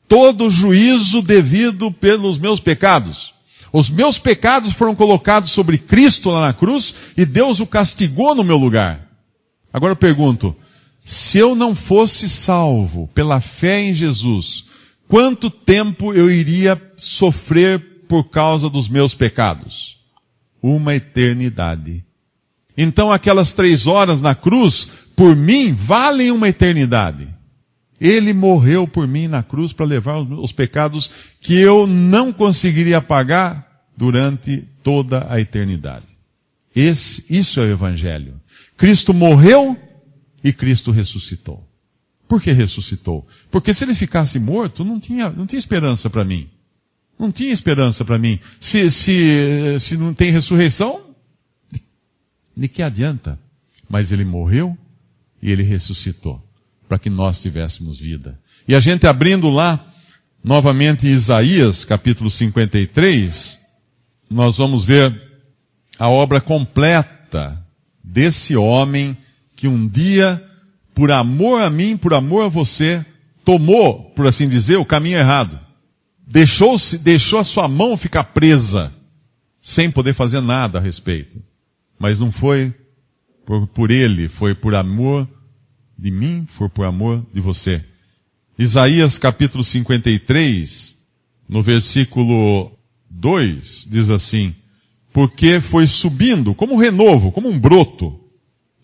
todo 0.08 0.46
o 0.46 0.50
juízo 0.50 1.20
devido 1.20 1.92
pelos 1.92 2.38
meus 2.38 2.58
pecados. 2.58 3.34
Os 3.72 3.90
meus 3.90 4.18
pecados 4.18 4.72
foram 4.72 4.94
colocados 4.94 5.50
sobre 5.50 5.76
Cristo 5.76 6.30
lá 6.30 6.46
na 6.46 6.52
cruz 6.52 6.94
e 7.16 7.26
Deus 7.26 7.60
o 7.60 7.66
castigou 7.66 8.34
no 8.34 8.42
meu 8.42 8.56
lugar. 8.56 9.06
Agora 9.72 9.92
eu 9.92 9.96
pergunto, 9.96 10.56
se 11.04 11.38
eu 11.38 11.54
não 11.54 11.74
fosse 11.74 12.28
salvo 12.28 13.08
pela 13.14 13.40
fé 13.40 13.82
em 13.82 13.92
Jesus, 13.92 14.64
quanto 15.06 15.50
tempo 15.50 16.14
eu 16.14 16.30
iria 16.30 16.80
sofrer 16.96 17.78
por 18.08 18.24
causa 18.30 18.70
dos 18.70 18.88
meus 18.88 19.14
pecados? 19.14 19.98
Uma 20.62 20.94
eternidade. 20.94 22.02
Então 22.76 23.12
aquelas 23.12 23.52
três 23.52 23.86
horas 23.86 24.22
na 24.22 24.34
cruz, 24.34 24.88
por 25.14 25.36
mim, 25.36 25.72
valem 25.72 26.30
uma 26.30 26.48
eternidade. 26.48 27.28
Ele 28.00 28.32
morreu 28.32 28.86
por 28.86 29.08
mim 29.08 29.26
na 29.26 29.42
cruz 29.42 29.72
para 29.72 29.86
levar 29.86 30.18
os 30.18 30.52
pecados 30.52 31.10
que 31.40 31.54
eu 31.54 31.86
não 31.86 32.32
conseguiria 32.32 33.00
pagar 33.00 33.86
durante 33.96 34.68
toda 34.82 35.26
a 35.28 35.40
eternidade. 35.40 36.06
Esse, 36.74 37.24
isso 37.28 37.58
é 37.60 37.64
o 37.64 37.70
Evangelho. 37.70 38.40
Cristo 38.76 39.12
morreu 39.12 39.76
e 40.44 40.52
Cristo 40.52 40.92
ressuscitou. 40.92 41.66
Por 42.28 42.40
que 42.40 42.52
ressuscitou? 42.52 43.26
Porque 43.50 43.74
se 43.74 43.84
ele 43.84 43.94
ficasse 43.94 44.38
morto, 44.38 44.84
não 44.84 45.00
tinha, 45.00 45.30
não 45.30 45.46
tinha 45.46 45.58
esperança 45.58 46.08
para 46.08 46.24
mim. 46.24 46.48
Não 47.18 47.32
tinha 47.32 47.52
esperança 47.52 48.04
para 48.04 48.18
mim. 48.18 48.38
Se, 48.60 48.88
se, 48.90 49.80
se 49.80 49.96
não 49.96 50.14
tem 50.14 50.30
ressurreição, 50.30 51.00
de 52.56 52.68
que 52.68 52.82
adianta? 52.82 53.38
Mas 53.88 54.12
ele 54.12 54.24
morreu 54.24 54.78
e 55.42 55.50
ele 55.50 55.64
ressuscitou 55.64 56.47
para 56.88 56.98
que 56.98 57.10
nós 57.10 57.40
tivéssemos 57.40 57.98
vida. 57.98 58.40
E 58.66 58.74
a 58.74 58.80
gente 58.80 59.06
abrindo 59.06 59.48
lá, 59.50 59.84
novamente 60.42 61.06
em 61.06 61.10
Isaías, 61.10 61.84
capítulo 61.84 62.30
53, 62.30 63.60
nós 64.30 64.56
vamos 64.56 64.84
ver 64.84 65.22
a 65.98 66.08
obra 66.08 66.40
completa 66.40 67.62
desse 68.02 68.56
homem 68.56 69.16
que 69.54 69.68
um 69.68 69.86
dia 69.86 70.42
por 70.94 71.12
amor 71.12 71.62
a 71.62 71.70
mim, 71.70 71.96
por 71.96 72.14
amor 72.14 72.46
a 72.46 72.48
você, 72.48 73.04
tomou, 73.44 74.10
por 74.16 74.26
assim 74.26 74.48
dizer, 74.48 74.76
o 74.76 74.84
caminho 74.84 75.18
errado. 75.18 75.58
Deixou, 76.26 76.76
deixou 77.02 77.38
a 77.38 77.44
sua 77.44 77.68
mão 77.68 77.96
ficar 77.96 78.24
presa, 78.24 78.92
sem 79.62 79.90
poder 79.90 80.14
fazer 80.14 80.40
nada 80.40 80.78
a 80.78 80.82
respeito. 80.82 81.40
Mas 81.98 82.18
não 82.18 82.32
foi 82.32 82.74
por, 83.44 83.66
por 83.68 83.90
ele, 83.90 84.28
foi 84.28 84.54
por 84.54 84.74
amor 84.74 85.28
de 85.98 86.10
mim, 86.10 86.46
foi 86.46 86.68
por 86.68 86.86
amor 86.86 87.24
de 87.34 87.40
você. 87.40 87.84
Isaías 88.58 89.18
capítulo 89.18 89.64
53, 89.64 90.96
no 91.48 91.62
versículo 91.62 92.70
2, 93.10 93.88
diz 93.90 94.10
assim, 94.10 94.54
porque 95.12 95.60
foi 95.60 95.86
subindo 95.86 96.54
como 96.54 96.74
um 96.74 96.78
renovo, 96.78 97.32
como 97.32 97.48
um 97.48 97.58
broto, 97.58 98.18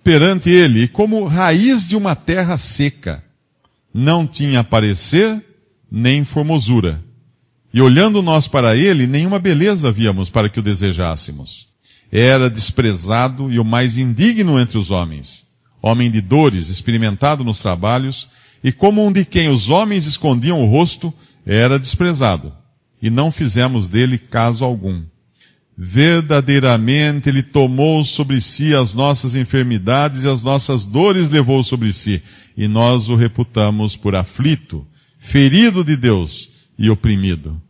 perante 0.02 0.50
ele, 0.50 0.82
e 0.82 0.88
como 0.88 1.24
raiz 1.24 1.88
de 1.88 1.96
uma 1.96 2.16
terra 2.16 2.58
seca. 2.58 3.22
Não 3.92 4.26
tinha 4.26 4.64
parecer, 4.64 5.40
nem 5.90 6.24
formosura. 6.24 7.02
E 7.72 7.80
olhando 7.80 8.22
nós 8.22 8.48
para 8.48 8.76
ele, 8.76 9.06
nenhuma 9.06 9.38
beleza 9.38 9.92
víamos 9.92 10.30
para 10.30 10.48
que 10.48 10.58
o 10.58 10.62
desejássemos. 10.62 11.68
Era 12.10 12.50
desprezado 12.50 13.50
e 13.50 13.58
o 13.58 13.64
mais 13.64 13.96
indigno 13.96 14.58
entre 14.58 14.78
os 14.78 14.90
homens. 14.90 15.43
Homem 15.86 16.10
de 16.10 16.22
dores, 16.22 16.70
experimentado 16.70 17.44
nos 17.44 17.60
trabalhos, 17.60 18.28
e 18.62 18.72
como 18.72 19.06
um 19.06 19.12
de 19.12 19.22
quem 19.22 19.50
os 19.50 19.68
homens 19.68 20.06
escondiam 20.06 20.62
o 20.62 20.66
rosto, 20.66 21.12
era 21.44 21.78
desprezado. 21.78 22.54
E 23.02 23.10
não 23.10 23.30
fizemos 23.30 23.86
dele 23.86 24.16
caso 24.16 24.64
algum. 24.64 25.02
Verdadeiramente 25.76 27.28
Ele 27.28 27.42
tomou 27.42 28.02
sobre 28.02 28.40
si 28.40 28.74
as 28.74 28.94
nossas 28.94 29.34
enfermidades 29.34 30.22
e 30.22 30.28
as 30.28 30.42
nossas 30.42 30.86
dores 30.86 31.28
levou 31.28 31.62
sobre 31.62 31.92
si, 31.92 32.22
e 32.56 32.66
nós 32.66 33.10
o 33.10 33.14
reputamos 33.14 33.94
por 33.94 34.14
aflito, 34.14 34.86
ferido 35.18 35.84
de 35.84 35.98
Deus 35.98 36.48
e 36.78 36.88
oprimido. 36.88 37.60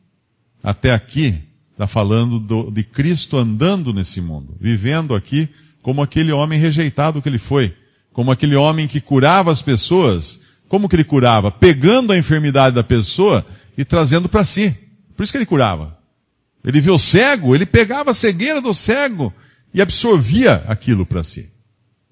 Até 0.62 0.94
aqui 0.94 1.34
está 1.72 1.88
falando 1.88 2.38
do, 2.38 2.70
de 2.70 2.84
Cristo 2.84 3.36
andando 3.36 3.92
nesse 3.92 4.20
mundo, 4.20 4.54
vivendo 4.60 5.16
aqui 5.16 5.48
como 5.82 6.00
aquele 6.00 6.30
homem 6.30 6.60
rejeitado 6.60 7.20
que 7.20 7.28
ele 7.28 7.38
foi, 7.38 7.74
como 8.14 8.30
aquele 8.30 8.54
homem 8.54 8.86
que 8.86 9.00
curava 9.00 9.50
as 9.52 9.60
pessoas. 9.60 10.40
Como 10.68 10.88
que 10.88 10.96
ele 10.96 11.04
curava? 11.04 11.50
Pegando 11.50 12.12
a 12.12 12.16
enfermidade 12.16 12.74
da 12.74 12.82
pessoa 12.82 13.44
e 13.76 13.84
trazendo 13.84 14.28
para 14.28 14.44
si. 14.44 14.74
Por 15.14 15.24
isso 15.24 15.32
que 15.32 15.36
ele 15.36 15.44
curava. 15.44 15.98
Ele 16.64 16.80
viu 16.80 16.96
cego, 16.96 17.54
ele 17.54 17.66
pegava 17.66 18.12
a 18.12 18.14
cegueira 18.14 18.62
do 18.62 18.72
cego 18.72 19.34
e 19.74 19.82
absorvia 19.82 20.64
aquilo 20.68 21.04
para 21.04 21.22
si, 21.24 21.50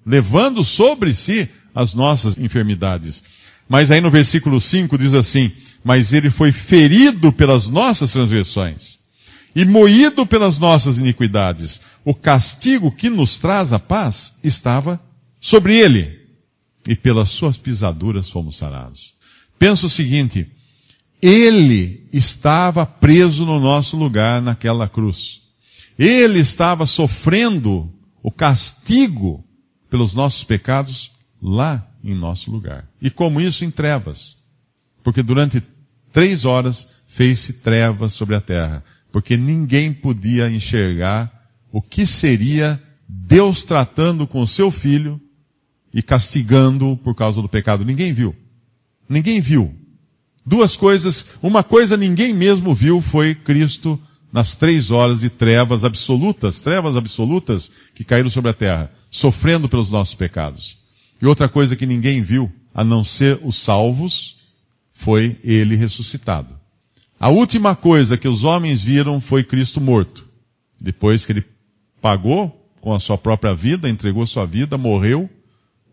levando 0.05 0.63
sobre 0.63 1.13
si 1.15 1.49
as 1.73 1.95
nossas 1.95 2.37
enfermidades. 2.37 3.23
Mas 3.67 3.89
aí 3.89 4.01
no 4.01 4.11
versículo 4.11 4.59
5 4.59 4.97
diz 4.97 5.13
assim: 5.13 5.51
Mas 5.83 6.11
ele 6.13 6.29
foi 6.29 6.51
ferido 6.51 7.31
pelas 7.31 7.69
nossas 7.69 8.11
transgressões 8.11 8.99
e 9.55 9.65
moído 9.65 10.25
pelas 10.25 10.59
nossas 10.59 10.97
iniquidades. 10.97 11.79
O 12.03 12.13
castigo 12.13 12.91
que 12.91 13.09
nos 13.09 13.37
traz 13.37 13.71
a 13.71 13.79
paz 13.79 14.33
estava 14.43 14.99
sobre 15.43 15.77
ele, 15.77 16.21
e 16.87 16.95
pelas 16.95 17.29
suas 17.29 17.57
pisaduras 17.57 18.29
fomos 18.29 18.55
sarados. 18.55 19.13
Pensa 19.59 19.87
o 19.87 19.89
seguinte: 19.89 20.49
ele 21.21 22.07
estava 22.13 22.85
preso 22.85 23.45
no 23.45 23.59
nosso 23.59 23.97
lugar 23.97 24.41
naquela 24.41 24.87
cruz. 24.87 25.41
Ele 25.99 26.39
estava 26.39 26.85
sofrendo 26.85 27.93
o 28.23 28.31
castigo 28.31 29.43
pelos 29.89 30.13
nossos 30.13 30.45
pecados 30.45 31.11
lá 31.41 31.85
em 32.01 32.15
nosso 32.15 32.49
lugar. 32.49 32.87
E 33.01 33.09
como 33.09 33.41
isso 33.41 33.65
em 33.65 33.69
trevas. 33.69 34.37
Porque 35.03 35.21
durante 35.21 35.61
três 36.13 36.45
horas 36.45 36.87
fez-se 37.09 37.61
trevas 37.61 38.13
sobre 38.13 38.35
a 38.35 38.41
terra. 38.41 38.83
Porque 39.11 39.35
ninguém 39.35 39.93
podia 39.93 40.49
enxergar 40.49 41.31
o 41.69 41.81
que 41.81 42.05
seria 42.05 42.81
Deus 43.07 43.63
tratando 43.63 44.25
com 44.25 44.41
o 44.41 44.47
seu 44.47 44.71
filho 44.71 45.21
e 45.93 46.01
castigando 46.01 46.97
por 47.03 47.13
causa 47.13 47.41
do 47.41 47.49
pecado. 47.49 47.85
Ninguém 47.85 48.11
viu. 48.11 48.35
Ninguém 49.07 49.39
viu. 49.39 49.73
Duas 50.45 50.75
coisas, 50.75 51.35
uma 51.41 51.63
coisa 51.63 51.95
ninguém 51.95 52.33
mesmo 52.33 52.73
viu 52.73 52.99
foi 52.99 53.33
Cristo 53.33 53.99
nas 54.31 54.55
três 54.55 54.89
horas 54.89 55.19
de 55.19 55.29
trevas 55.29 55.83
absolutas, 55.83 56.61
trevas 56.61 56.97
absolutas 56.97 57.71
que 57.93 58.03
caíram 58.03 58.29
sobre 58.29 58.49
a 58.49 58.53
terra, 58.53 58.91
sofrendo 59.11 59.69
pelos 59.69 59.91
nossos 59.91 60.15
pecados. 60.15 60.79
E 61.21 61.25
outra 61.25 61.47
coisa 61.47 61.75
que 61.75 61.85
ninguém 61.85 62.21
viu, 62.21 62.51
a 62.73 62.83
não 62.83 63.03
ser 63.03 63.39
os 63.43 63.55
salvos, 63.55 64.35
foi 64.91 65.37
ele 65.43 65.75
ressuscitado. 65.75 66.59
A 67.19 67.29
última 67.29 67.75
coisa 67.75 68.17
que 68.17 68.27
os 68.27 68.43
homens 68.43 68.81
viram 68.81 69.21
foi 69.21 69.43
Cristo 69.43 69.79
morto. 69.79 70.27
Depois 70.81 71.25
que 71.25 71.31
ele 71.31 71.45
pagou 72.01 72.49
com 72.81 72.93
a 72.93 72.99
sua 72.99 73.17
própria 73.17 73.53
vida, 73.53 73.87
entregou 73.87 74.25
sua 74.25 74.45
vida, 74.45 74.77
morreu, 74.77 75.29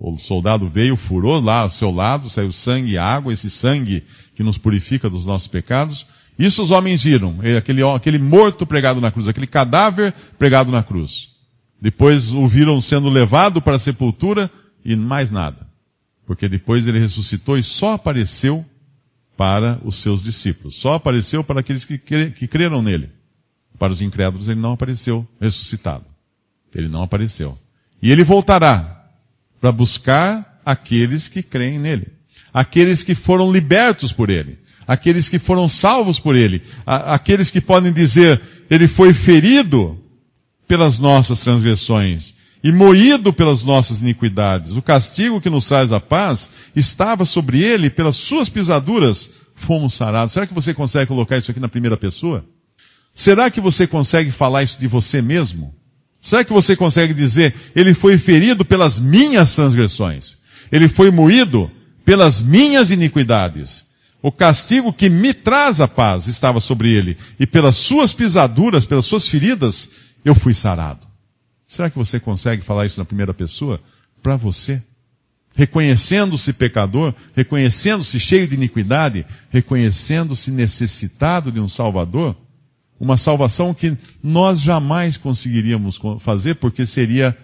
o 0.01 0.17
soldado 0.17 0.67
veio, 0.67 0.97
furou 0.97 1.43
lá 1.43 1.61
ao 1.61 1.71
seu 1.71 1.91
lado, 1.91 2.31
saiu 2.31 2.51
sangue 2.51 2.93
e 2.93 2.99
água, 2.99 3.35
esse 3.35 3.51
sangue 3.51 4.03
que 4.35 4.43
nos 4.43 4.57
purifica 4.57 5.11
dos 5.11 5.27
nossos 5.27 5.47
pecados. 5.47 6.07
Isso 6.39 6.63
os 6.63 6.71
homens 6.71 7.03
viram, 7.03 7.39
aquele, 7.59 7.83
aquele 7.83 8.19
morto 8.19 8.67
pregado 8.67 8.99
na 8.99 9.11
cruz, 9.11 9.29
aquele 9.29 9.47
cadáver 9.47 10.15
pregado 10.39 10.73
na 10.73 10.83
cruz. 10.83 11.33
Depois 11.79 12.33
o 12.33 12.49
viram 12.49 12.81
sendo 12.81 13.11
levado 13.11 13.61
para 13.61 13.77
a 13.77 13.79
sepultura 13.79 14.51
e 14.83 14.97
mais 14.97 15.31
nada. 15.31 15.69
Porque 16.27 16.49
depois 16.49 16.87
ele 16.87 16.99
ressuscitou 16.99 17.59
e 17.59 17.63
só 17.63 17.93
apareceu 17.93 18.65
para 19.37 19.79
os 19.85 19.97
seus 19.97 20.23
discípulos. 20.23 20.77
Só 20.77 20.95
apareceu 20.95 21.45
para 21.45 21.61
aqueles 21.61 21.85
que, 21.85 21.99
que 21.99 22.49
creram 22.49 22.81
nele. 22.81 23.11
Para 23.79 23.93
os 23.93 24.01
incrédulos 24.01 24.49
ele 24.49 24.61
não 24.61 24.73
apareceu 24.73 25.29
ressuscitado. 25.39 26.07
Ele 26.75 26.89
não 26.89 27.03
apareceu. 27.03 27.59
E 28.03 28.11
ele 28.11 28.25
voltará 28.25 29.00
para 29.61 29.71
buscar 29.71 30.61
aqueles 30.65 31.29
que 31.29 31.43
creem 31.43 31.79
nele. 31.79 32.09
Aqueles 32.53 33.03
que 33.03 33.15
foram 33.15 33.53
libertos 33.53 34.13
por 34.13 34.31
ele. 34.31 34.59
Aqueles 34.87 35.29
que 35.29 35.39
foram 35.39 35.69
salvos 35.69 36.19
por 36.19 36.35
ele. 36.35 36.63
Aqueles 36.87 37.51
que 37.51 37.61
podem 37.61 37.93
dizer, 37.93 38.41
ele 38.69 38.89
foi 38.89 39.13
ferido 39.13 39.99
pelas 40.67 40.99
nossas 40.99 41.41
transgressões 41.41 42.35
e 42.63 42.73
moído 42.73 43.33
pelas 43.33 43.65
nossas 43.65 44.03
iniquidades. 44.03 44.77
O 44.77 44.83
castigo 44.83 45.41
que 45.41 45.51
nos 45.51 45.67
traz 45.67 45.93
a 45.93 46.01
paz 46.01 46.51
estava 46.75 47.25
sobre 47.25 47.63
ele, 47.63 47.91
pelas 47.91 48.17
suas 48.17 48.49
pisaduras 48.49 49.31
fomos 49.55 49.95
sarados. 49.95 50.33
Será 50.33 50.47
que 50.47 50.55
você 50.55 50.75
consegue 50.75 51.07
colocar 51.07 51.37
isso 51.37 51.51
aqui 51.51 51.61
na 51.61 51.69
primeira 51.69 51.97
pessoa? 51.97 52.45
Será 53.15 53.51
que 53.51 53.61
você 53.61 53.87
consegue 53.87 54.31
falar 54.31 54.63
isso 54.63 54.79
de 54.79 54.87
você 54.87 55.21
mesmo? 55.21 55.75
Será 56.21 56.45
que 56.45 56.53
você 56.53 56.77
consegue 56.77 57.15
dizer, 57.15 57.55
ele 57.75 57.95
foi 57.95 58.19
ferido 58.19 58.65
pelas 58.65 58.99
minhas 58.99 59.55
transgressões? 59.55 60.39
Ele 60.71 60.89
foi 60.89 61.11
moído 61.11 61.71
pelas 62.05 62.41
minhas 62.43 62.91
iniquidades. 62.91 63.87
O 64.23 64.31
castigo 64.31 64.93
que 64.93 65.09
me 65.09 65.33
traz 65.33 65.81
a 65.81 65.89
paz 65.89 66.27
estava 66.27 66.61
sobre 66.61 66.91
ele, 66.91 67.17
e 67.39 67.47
pelas 67.47 67.77
suas 67.77 68.13
pisaduras, 68.13 68.85
pelas 68.85 69.07
suas 69.07 69.27
feridas, 69.27 69.91
eu 70.23 70.35
fui 70.35 70.53
sarado. 70.53 71.07
Será 71.67 71.89
que 71.89 71.97
você 71.97 72.21
consegue 72.21 72.63
falar 72.63 72.85
isso 72.85 73.01
na 73.01 73.07
primeira 73.07 73.33
pessoa? 73.33 73.81
Para 74.23 74.37
você? 74.37 74.83
Reconhecendo-se 75.55 76.53
pecador, 76.53 77.15
reconhecendo-se 77.35 78.21
cheio 78.21 78.47
de 78.47 78.57
iniquidade, 78.57 79.25
reconhecendo-se 79.51 80.51
necessitado 80.51 81.51
de 81.51 81.59
um 81.59 81.69
Salvador? 81.69 82.37
Uma 83.01 83.17
salvação 83.17 83.73
que 83.73 83.97
nós 84.23 84.61
jamais 84.61 85.17
conseguiríamos 85.17 85.99
fazer, 86.19 86.57
porque 86.57 86.85
seria 86.85 87.35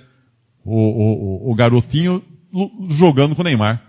o, 0.63 1.49
o, 1.49 1.51
o 1.51 1.55
garotinho 1.55 2.23
jogando 2.91 3.35
com 3.35 3.41
o 3.41 3.45
Neymar. 3.45 3.83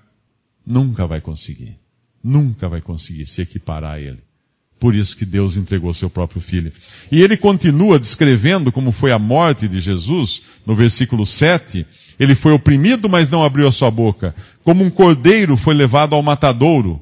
Nunca 0.65 1.05
vai 1.05 1.19
conseguir. 1.19 1.77
Nunca 2.23 2.69
vai 2.69 2.81
conseguir 2.81 3.25
se 3.25 3.41
equiparar 3.41 3.95
a 3.95 3.99
ele. 3.99 4.19
Por 4.79 4.93
isso 4.93 5.17
que 5.17 5.25
Deus 5.25 5.57
entregou 5.57 5.93
seu 5.93 6.09
próprio 6.09 6.39
filho. 6.39 6.71
E 7.11 7.21
ele 7.21 7.35
continua 7.35 7.99
descrevendo 7.99 8.71
como 8.71 8.91
foi 8.91 9.11
a 9.11 9.17
morte 9.17 9.67
de 9.67 9.79
Jesus, 9.79 10.41
no 10.65 10.75
versículo 10.75 11.25
7. 11.25 11.85
Ele 12.19 12.35
foi 12.35 12.53
oprimido, 12.53 13.09
mas 13.09 13.29
não 13.29 13.43
abriu 13.43 13.67
a 13.67 13.71
sua 13.71 13.89
boca. 13.89 14.35
Como 14.63 14.83
um 14.83 14.89
cordeiro 14.89 15.57
foi 15.57 15.73
levado 15.73 16.13
ao 16.13 16.21
matadouro. 16.21 17.01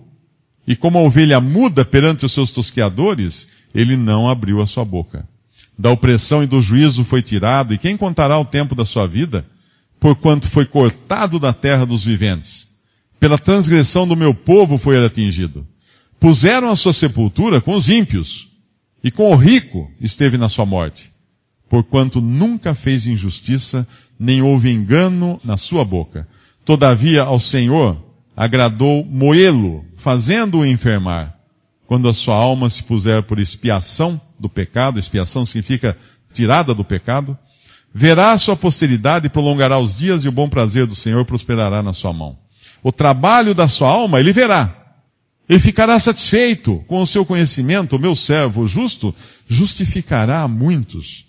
E 0.67 0.75
como 0.75 0.97
a 0.97 1.01
ovelha 1.01 1.39
muda 1.41 1.83
perante 1.83 2.25
os 2.25 2.31
seus 2.31 2.51
tosqueadores, 2.51 3.47
ele 3.75 3.97
não 3.97 4.29
abriu 4.29 4.61
a 4.61 4.65
sua 4.65 4.85
boca. 4.85 5.27
Da 5.77 5.91
opressão 5.91 6.41
e 6.41 6.47
do 6.47 6.61
juízo 6.61 7.03
foi 7.03 7.21
tirado, 7.21 7.73
e 7.73 7.77
quem 7.77 7.97
contará 7.97 8.39
o 8.39 8.45
tempo 8.45 8.73
da 8.73 8.85
sua 8.85 9.05
vida? 9.05 9.45
Porquanto 9.99 10.47
foi 10.47 10.65
cortado 10.65 11.37
da 11.37 11.51
terra 11.51 11.85
dos 11.85 12.01
viventes. 12.01 12.69
Pela 13.19 13.37
transgressão 13.37 14.07
do 14.07 14.15
meu 14.15 14.33
povo 14.33 14.77
foi 14.77 14.95
ele 14.95 15.05
atingido. 15.05 15.67
Puseram 16.17 16.69
a 16.69 16.75
sua 16.77 16.93
sepultura 16.93 17.59
com 17.59 17.75
os 17.75 17.89
ímpios, 17.89 18.47
e 19.03 19.11
com 19.11 19.31
o 19.31 19.35
rico 19.35 19.91
esteve 19.99 20.37
na 20.37 20.47
sua 20.47 20.65
morte. 20.65 21.11
Porquanto 21.67 22.21
nunca 22.21 22.73
fez 22.73 23.05
injustiça, 23.05 23.85
nem 24.17 24.41
houve 24.41 24.71
engano 24.71 25.39
na 25.43 25.57
sua 25.57 25.83
boca. 25.83 26.27
Todavia 26.63 27.23
ao 27.23 27.39
Senhor 27.39 27.99
agradou 28.37 29.03
moê-lo, 29.05 29.83
fazendo-o 29.97 30.65
enfermar 30.65 31.34
quando 31.87 32.09
a 32.09 32.13
sua 32.13 32.35
alma 32.35 32.69
se 32.69 32.83
puser 32.83 33.23
por 33.23 33.39
expiação 33.39 34.19
do 34.39 34.49
pecado, 34.49 34.99
expiação 34.99 35.45
significa 35.45 35.97
tirada 36.33 36.73
do 36.73 36.83
pecado, 36.83 37.37
verá 37.93 38.31
a 38.31 38.37
sua 38.37 38.55
posteridade 38.55 39.27
e 39.27 39.29
prolongará 39.29 39.79
os 39.79 39.97
dias 39.97 40.25
e 40.25 40.27
o 40.27 40.31
bom 40.31 40.49
prazer 40.49 40.85
do 40.85 40.95
Senhor 40.95 41.23
prosperará 41.25 41.81
na 41.81 41.93
sua 41.93 42.11
mão. 42.11 42.37
O 42.83 42.91
trabalho 42.91 43.55
da 43.55 43.67
sua 43.67 43.89
alma 43.89 44.19
ele 44.19 44.33
verá. 44.33 44.85
Ele 45.47 45.59
ficará 45.59 45.99
satisfeito 45.99 46.83
com 46.87 47.01
o 47.01 47.07
seu 47.07 47.23
conhecimento, 47.23 47.95
o 47.95 47.99
meu 47.99 48.15
servo 48.15 48.67
justo 48.67 49.13
justificará 49.47 50.41
a 50.41 50.47
muitos, 50.47 51.25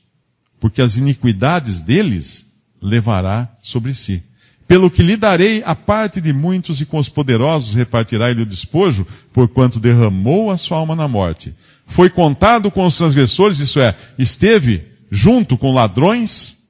porque 0.59 0.81
as 0.81 0.97
iniquidades 0.97 1.83
deles 1.83 2.55
levará 2.81 3.49
sobre 3.62 3.95
si. 3.95 4.23
Pelo 4.66 4.90
que 4.90 5.02
lhe 5.02 5.16
darei 5.16 5.62
a 5.64 5.74
parte 5.74 6.20
de 6.20 6.33
muitos 6.33 6.81
e 6.81 6.87
com 6.87 6.98
os 6.98 7.09
poderosos 7.09 7.74
repartirá 7.74 8.31
ele 8.31 8.42
o 8.42 8.46
despojo, 8.46 9.07
porquanto 9.33 9.79
derramou 9.79 10.50
a 10.50 10.57
sua 10.57 10.79
alma 10.79 10.96
na 10.96 11.07
morte. 11.07 11.55
Foi 11.87 12.11
contado 12.11 12.70
com 12.70 12.85
os 12.85 12.96
transgressores, 12.96 13.61
isso 13.61 13.79
é, 13.79 13.94
esteve 14.18 14.85
junto 15.11 15.57
com 15.57 15.72
ladrões, 15.72 16.64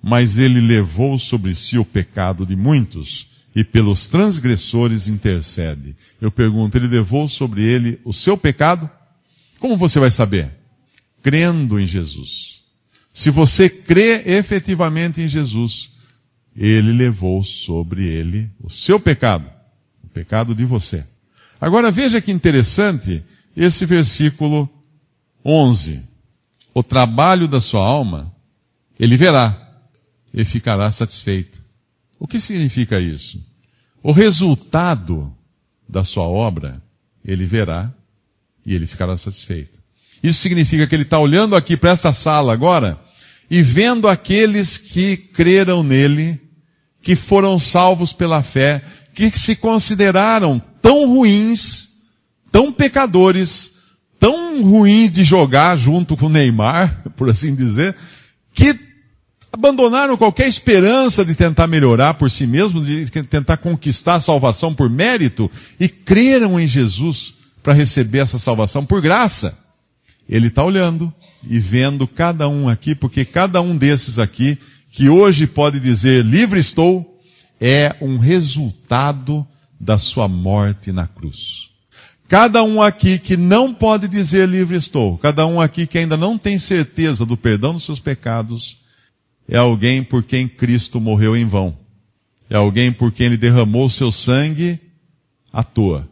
mas 0.00 0.38
ele 0.38 0.60
levou 0.60 1.18
sobre 1.18 1.54
si 1.54 1.78
o 1.78 1.84
pecado 1.84 2.46
de 2.46 2.54
muitos 2.54 3.32
e 3.54 3.62
pelos 3.62 4.08
transgressores 4.08 5.08
intercede. 5.08 5.94
Eu 6.20 6.30
pergunto, 6.30 6.76
ele 6.76 6.86
levou 6.86 7.28
sobre 7.28 7.62
ele 7.62 8.00
o 8.04 8.12
seu 8.12 8.36
pecado? 8.36 8.88
Como 9.58 9.76
você 9.76 9.98
vai 9.98 10.10
saber? 10.10 10.48
Crendo 11.22 11.78
em 11.78 11.86
Jesus. 11.86 12.62
Se 13.12 13.30
você 13.30 13.68
crê 13.68 14.22
efetivamente 14.26 15.20
em 15.20 15.28
Jesus, 15.28 15.90
ele 16.56 16.92
levou 16.92 17.42
sobre 17.42 18.06
ele 18.06 18.50
o 18.60 18.68
seu 18.68 19.00
pecado, 19.00 19.48
o 20.04 20.08
pecado 20.08 20.54
de 20.54 20.64
você. 20.64 21.04
Agora 21.60 21.90
veja 21.90 22.20
que 22.20 22.32
interessante 22.32 23.22
esse 23.56 23.86
versículo 23.86 24.68
11. 25.44 26.02
O 26.74 26.82
trabalho 26.82 27.46
da 27.46 27.60
sua 27.60 27.84
alma, 27.84 28.34
ele 28.98 29.16
verá 29.16 29.58
e 30.32 30.44
ficará 30.44 30.90
satisfeito. 30.90 31.62
O 32.18 32.26
que 32.26 32.40
significa 32.40 33.00
isso? 33.00 33.44
O 34.02 34.12
resultado 34.12 35.34
da 35.88 36.02
sua 36.02 36.24
obra, 36.24 36.82
ele 37.24 37.44
verá 37.44 37.92
e 38.66 38.74
ele 38.74 38.86
ficará 38.86 39.16
satisfeito. 39.16 39.78
Isso 40.22 40.40
significa 40.40 40.86
que 40.86 40.94
ele 40.94 41.02
está 41.02 41.18
olhando 41.18 41.56
aqui 41.56 41.76
para 41.76 41.90
essa 41.90 42.12
sala 42.12 42.52
agora 42.52 42.98
e 43.52 43.62
vendo 43.62 44.08
aqueles 44.08 44.78
que 44.78 45.14
creram 45.14 45.82
nele, 45.82 46.40
que 47.02 47.14
foram 47.14 47.58
salvos 47.58 48.10
pela 48.10 48.42
fé, 48.42 48.82
que 49.12 49.30
se 49.30 49.56
consideraram 49.56 50.58
tão 50.80 51.06
ruins, 51.06 51.88
tão 52.50 52.72
pecadores, 52.72 53.72
tão 54.18 54.62
ruins 54.62 55.12
de 55.12 55.22
jogar 55.22 55.76
junto 55.76 56.16
com 56.16 56.30
Neymar, 56.30 57.02
por 57.14 57.28
assim 57.28 57.54
dizer, 57.54 57.94
que 58.54 58.74
abandonaram 59.52 60.16
qualquer 60.16 60.48
esperança 60.48 61.22
de 61.22 61.34
tentar 61.34 61.66
melhorar 61.66 62.14
por 62.14 62.30
si 62.30 62.46
mesmos, 62.46 62.86
de 62.86 63.04
tentar 63.04 63.58
conquistar 63.58 64.14
a 64.14 64.20
salvação 64.20 64.72
por 64.72 64.88
mérito 64.88 65.50
e 65.78 65.90
creram 65.90 66.58
em 66.58 66.66
Jesus 66.66 67.34
para 67.62 67.74
receber 67.74 68.20
essa 68.20 68.38
salvação 68.38 68.86
por 68.86 69.02
graça. 69.02 69.58
Ele 70.26 70.46
está 70.46 70.64
olhando 70.64 71.12
e 71.48 71.58
vendo 71.58 72.06
cada 72.06 72.48
um 72.48 72.68
aqui, 72.68 72.94
porque 72.94 73.24
cada 73.24 73.60
um 73.60 73.76
desses 73.76 74.18
aqui, 74.18 74.58
que 74.90 75.08
hoje 75.08 75.46
pode 75.46 75.80
dizer 75.80 76.24
livre 76.24 76.60
estou, 76.60 77.20
é 77.60 77.94
um 78.00 78.18
resultado 78.18 79.46
da 79.78 79.98
sua 79.98 80.28
morte 80.28 80.92
na 80.92 81.06
cruz. 81.06 81.70
Cada 82.28 82.62
um 82.62 82.80
aqui 82.80 83.18
que 83.18 83.36
não 83.36 83.74
pode 83.74 84.08
dizer 84.08 84.48
livre 84.48 84.76
estou, 84.76 85.18
cada 85.18 85.46
um 85.46 85.60
aqui 85.60 85.86
que 85.86 85.98
ainda 85.98 86.16
não 86.16 86.38
tem 86.38 86.58
certeza 86.58 87.26
do 87.26 87.36
perdão 87.36 87.74
dos 87.74 87.84
seus 87.84 88.00
pecados, 88.00 88.78
é 89.48 89.58
alguém 89.58 90.02
por 90.02 90.22
quem 90.22 90.48
Cristo 90.48 91.00
morreu 91.00 91.36
em 91.36 91.46
vão. 91.46 91.76
É 92.48 92.56
alguém 92.56 92.92
por 92.92 93.12
quem 93.12 93.26
ele 93.26 93.36
derramou 93.36 93.88
seu 93.88 94.12
sangue 94.12 94.78
à 95.52 95.62
toa, 95.62 96.08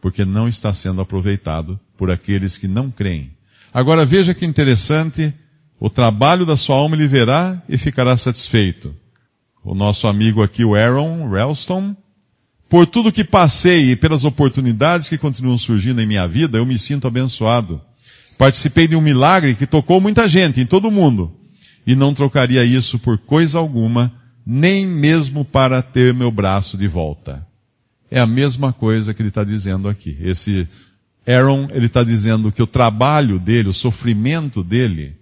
porque 0.00 0.24
não 0.24 0.48
está 0.48 0.72
sendo 0.72 1.00
aproveitado 1.00 1.78
por 1.96 2.10
aqueles 2.10 2.58
que 2.58 2.68
não 2.68 2.90
creem. 2.90 3.30
Agora 3.74 4.06
veja 4.06 4.32
que 4.32 4.46
interessante, 4.46 5.34
o 5.80 5.90
trabalho 5.90 6.46
da 6.46 6.56
sua 6.56 6.76
alma 6.76 6.94
ele 6.94 7.08
verá 7.08 7.60
e 7.68 7.76
ficará 7.76 8.16
satisfeito. 8.16 8.94
O 9.64 9.74
nosso 9.74 10.06
amigo 10.06 10.44
aqui, 10.44 10.64
o 10.64 10.76
Aaron 10.76 11.28
Ralston, 11.28 11.96
por 12.68 12.86
tudo 12.86 13.10
que 13.10 13.24
passei 13.24 13.90
e 13.90 13.96
pelas 13.96 14.24
oportunidades 14.24 15.08
que 15.08 15.18
continuam 15.18 15.58
surgindo 15.58 16.00
em 16.00 16.06
minha 16.06 16.28
vida, 16.28 16.56
eu 16.56 16.64
me 16.64 16.78
sinto 16.78 17.08
abençoado. 17.08 17.82
Participei 18.38 18.86
de 18.86 18.94
um 18.94 19.00
milagre 19.00 19.56
que 19.56 19.66
tocou 19.66 20.00
muita 20.00 20.28
gente, 20.28 20.60
em 20.60 20.66
todo 20.66 20.86
o 20.86 20.92
mundo, 20.92 21.32
e 21.84 21.96
não 21.96 22.14
trocaria 22.14 22.64
isso 22.64 22.96
por 23.00 23.18
coisa 23.18 23.58
alguma, 23.58 24.12
nem 24.46 24.86
mesmo 24.86 25.44
para 25.44 25.82
ter 25.82 26.14
meu 26.14 26.30
braço 26.30 26.78
de 26.78 26.86
volta. 26.86 27.44
É 28.08 28.20
a 28.20 28.26
mesma 28.26 28.72
coisa 28.72 29.12
que 29.12 29.20
ele 29.20 29.30
está 29.30 29.42
dizendo 29.42 29.88
aqui. 29.88 30.16
Esse 30.20 30.68
Aaron, 31.26 31.68
ele 31.72 31.86
está 31.86 32.04
dizendo 32.04 32.52
que 32.52 32.62
o 32.62 32.66
trabalho 32.66 33.38
dele, 33.38 33.68
o 33.68 33.72
sofrimento 33.72 34.62
dele, 34.62 35.16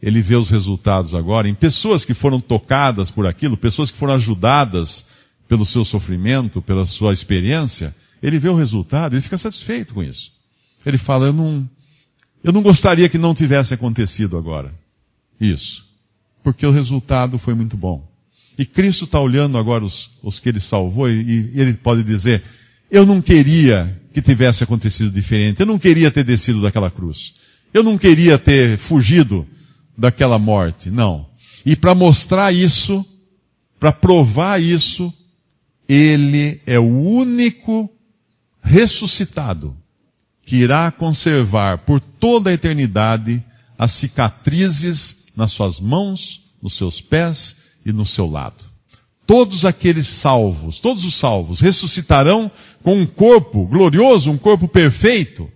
ele 0.00 0.20
vê 0.20 0.36
os 0.36 0.50
resultados 0.50 1.14
agora 1.14 1.48
em 1.48 1.54
pessoas 1.54 2.04
que 2.04 2.14
foram 2.14 2.40
tocadas 2.40 3.10
por 3.10 3.26
aquilo, 3.26 3.56
pessoas 3.56 3.90
que 3.90 3.98
foram 3.98 4.14
ajudadas 4.14 5.06
pelo 5.48 5.66
seu 5.66 5.84
sofrimento, 5.84 6.62
pela 6.62 6.86
sua 6.86 7.12
experiência, 7.12 7.94
ele 8.22 8.38
vê 8.38 8.48
o 8.48 8.56
resultado, 8.56 9.14
ele 9.14 9.22
fica 9.22 9.36
satisfeito 9.36 9.94
com 9.94 10.02
isso. 10.02 10.32
Ele 10.86 10.98
fala, 10.98 11.26
eu 11.26 11.32
não, 11.32 11.68
eu 12.42 12.52
não 12.52 12.62
gostaria 12.62 13.08
que 13.08 13.18
não 13.18 13.34
tivesse 13.34 13.74
acontecido 13.74 14.36
agora. 14.36 14.72
Isso. 15.40 15.84
Porque 16.42 16.66
o 16.66 16.72
resultado 16.72 17.38
foi 17.38 17.54
muito 17.54 17.76
bom. 17.76 18.08
E 18.58 18.64
Cristo 18.64 19.04
está 19.04 19.20
olhando 19.20 19.56
agora 19.58 19.84
os, 19.84 20.10
os 20.22 20.38
que 20.38 20.48
ele 20.48 20.60
salvou 20.60 21.08
e, 21.08 21.50
e 21.54 21.60
ele 21.60 21.74
pode 21.74 22.02
dizer, 22.02 22.42
eu 22.92 23.06
não 23.06 23.22
queria 23.22 23.98
que 24.12 24.20
tivesse 24.20 24.62
acontecido 24.62 25.10
diferente. 25.10 25.60
Eu 25.60 25.66
não 25.66 25.78
queria 25.78 26.10
ter 26.10 26.22
descido 26.22 26.60
daquela 26.60 26.90
cruz. 26.90 27.36
Eu 27.72 27.82
não 27.82 27.96
queria 27.96 28.38
ter 28.38 28.76
fugido 28.76 29.48
daquela 29.96 30.38
morte. 30.38 30.90
Não. 30.90 31.26
E 31.64 31.74
para 31.74 31.94
mostrar 31.94 32.52
isso, 32.52 33.02
para 33.80 33.92
provar 33.92 34.60
isso, 34.60 35.10
ele 35.88 36.60
é 36.66 36.78
o 36.78 36.84
único 36.84 37.90
ressuscitado 38.62 39.74
que 40.42 40.56
irá 40.56 40.92
conservar 40.92 41.78
por 41.78 41.98
toda 41.98 42.50
a 42.50 42.52
eternidade 42.52 43.42
as 43.78 43.92
cicatrizes 43.92 45.28
nas 45.34 45.50
suas 45.50 45.80
mãos, 45.80 46.52
nos 46.60 46.74
seus 46.74 47.00
pés 47.00 47.56
e 47.86 47.92
no 47.92 48.04
seu 48.04 48.30
lado 48.30 48.71
todos 49.32 49.64
aqueles 49.64 50.08
salvos, 50.08 50.78
todos 50.78 51.06
os 51.06 51.14
salvos, 51.14 51.58
ressuscitarão 51.58 52.50
com 52.82 53.00
um 53.00 53.06
corpo 53.06 53.66
glorioso, 53.66 54.30
um 54.30 54.36
corpo 54.36 54.68
perfeito, 54.68 55.50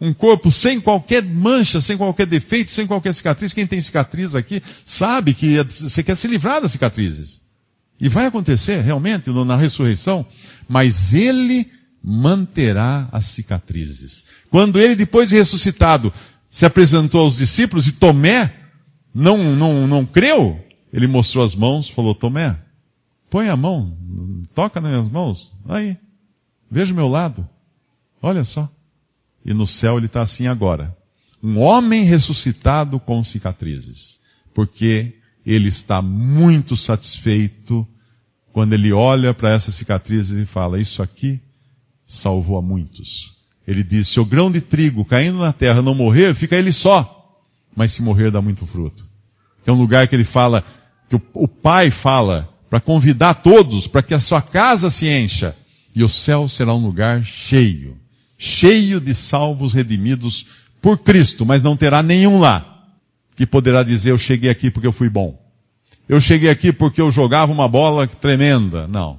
um 0.00 0.14
corpo 0.14 0.52
sem 0.52 0.80
qualquer 0.80 1.24
mancha, 1.24 1.80
sem 1.80 1.96
qualquer 1.96 2.24
defeito, 2.26 2.70
sem 2.70 2.86
qualquer 2.86 3.12
cicatriz. 3.12 3.52
Quem 3.52 3.66
tem 3.66 3.80
cicatriz 3.80 4.36
aqui 4.36 4.62
sabe 4.86 5.34
que 5.34 5.56
você 5.60 6.04
quer 6.04 6.14
se 6.14 6.28
livrar 6.28 6.62
das 6.62 6.70
cicatrizes. 6.70 7.40
E 8.00 8.08
vai 8.08 8.26
acontecer 8.26 8.80
realmente 8.80 9.28
na 9.28 9.56
ressurreição, 9.56 10.24
mas 10.68 11.12
ele 11.12 11.66
manterá 12.00 13.08
as 13.10 13.26
cicatrizes. 13.26 14.22
Quando 14.52 14.78
ele, 14.78 14.94
depois 14.94 15.30
de 15.30 15.34
ressuscitado, 15.34 16.14
se 16.48 16.64
apresentou 16.64 17.22
aos 17.22 17.38
discípulos 17.38 17.88
e 17.88 17.92
Tomé 17.94 18.54
não, 19.12 19.56
não, 19.56 19.88
não 19.88 20.06
creu, 20.06 20.64
ele 20.92 21.08
mostrou 21.08 21.44
as 21.44 21.56
mãos, 21.56 21.88
falou, 21.88 22.14
Tomé, 22.14 22.56
Põe 23.30 23.48
a 23.48 23.56
mão, 23.56 23.96
toca 24.54 24.80
nas 24.80 24.90
minhas 24.90 25.08
mãos. 25.08 25.54
Aí, 25.68 25.96
veja 26.70 26.92
o 26.92 26.96
meu 26.96 27.08
lado. 27.08 27.48
Olha 28.20 28.44
só. 28.44 28.68
E 29.44 29.54
no 29.54 29.66
céu 29.66 29.96
ele 29.96 30.06
está 30.06 30.22
assim 30.22 30.48
agora. 30.48 30.96
Um 31.42 31.58
homem 31.58 32.04
ressuscitado 32.04 32.98
com 33.00 33.22
cicatrizes. 33.24 34.18
Porque 34.52 35.14
ele 35.46 35.68
está 35.68 36.02
muito 36.02 36.76
satisfeito 36.76 37.86
quando 38.52 38.72
ele 38.72 38.92
olha 38.92 39.32
para 39.32 39.50
essas 39.50 39.74
cicatrizes 39.74 40.36
e 40.36 40.44
fala, 40.44 40.80
isso 40.80 41.02
aqui 41.02 41.40
salvou 42.06 42.58
a 42.58 42.62
muitos. 42.62 43.36
Ele 43.66 43.84
diz, 43.84 44.08
se 44.08 44.18
o 44.18 44.24
grão 44.24 44.50
de 44.50 44.60
trigo 44.60 45.04
caindo 45.04 45.38
na 45.38 45.52
terra 45.52 45.80
não 45.80 45.94
morrer, 45.94 46.34
fica 46.34 46.56
ele 46.56 46.72
só. 46.72 47.16
Mas 47.76 47.92
se 47.92 48.02
morrer, 48.02 48.32
dá 48.32 48.42
muito 48.42 48.66
fruto. 48.66 49.06
É 49.64 49.70
um 49.70 49.78
lugar 49.78 50.08
que 50.08 50.16
ele 50.16 50.24
fala, 50.24 50.64
que 51.08 51.14
o, 51.14 51.22
o 51.34 51.46
pai 51.46 51.90
fala, 51.90 52.49
para 52.70 52.80
convidar 52.80 53.34
todos 53.34 53.88
para 53.88 54.02
que 54.02 54.14
a 54.14 54.20
sua 54.20 54.40
casa 54.40 54.90
se 54.90 55.08
encha. 55.08 55.56
E 55.94 56.04
o 56.04 56.08
céu 56.08 56.48
será 56.48 56.72
um 56.72 56.86
lugar 56.86 57.24
cheio, 57.24 57.98
cheio 58.38 59.00
de 59.00 59.12
salvos 59.12 59.74
redimidos 59.74 60.46
por 60.80 60.98
Cristo, 60.98 61.44
mas 61.44 61.62
não 61.62 61.76
terá 61.76 62.00
nenhum 62.00 62.38
lá 62.38 62.86
que 63.34 63.44
poderá 63.44 63.82
dizer 63.82 64.12
eu 64.12 64.18
cheguei 64.18 64.48
aqui 64.48 64.70
porque 64.70 64.86
eu 64.86 64.92
fui 64.92 65.08
bom. 65.08 65.36
Eu 66.08 66.20
cheguei 66.20 66.48
aqui 66.48 66.72
porque 66.72 67.00
eu 67.00 67.10
jogava 67.10 67.52
uma 67.52 67.66
bola 67.66 68.06
tremenda. 68.06 68.86
Não. 68.86 69.18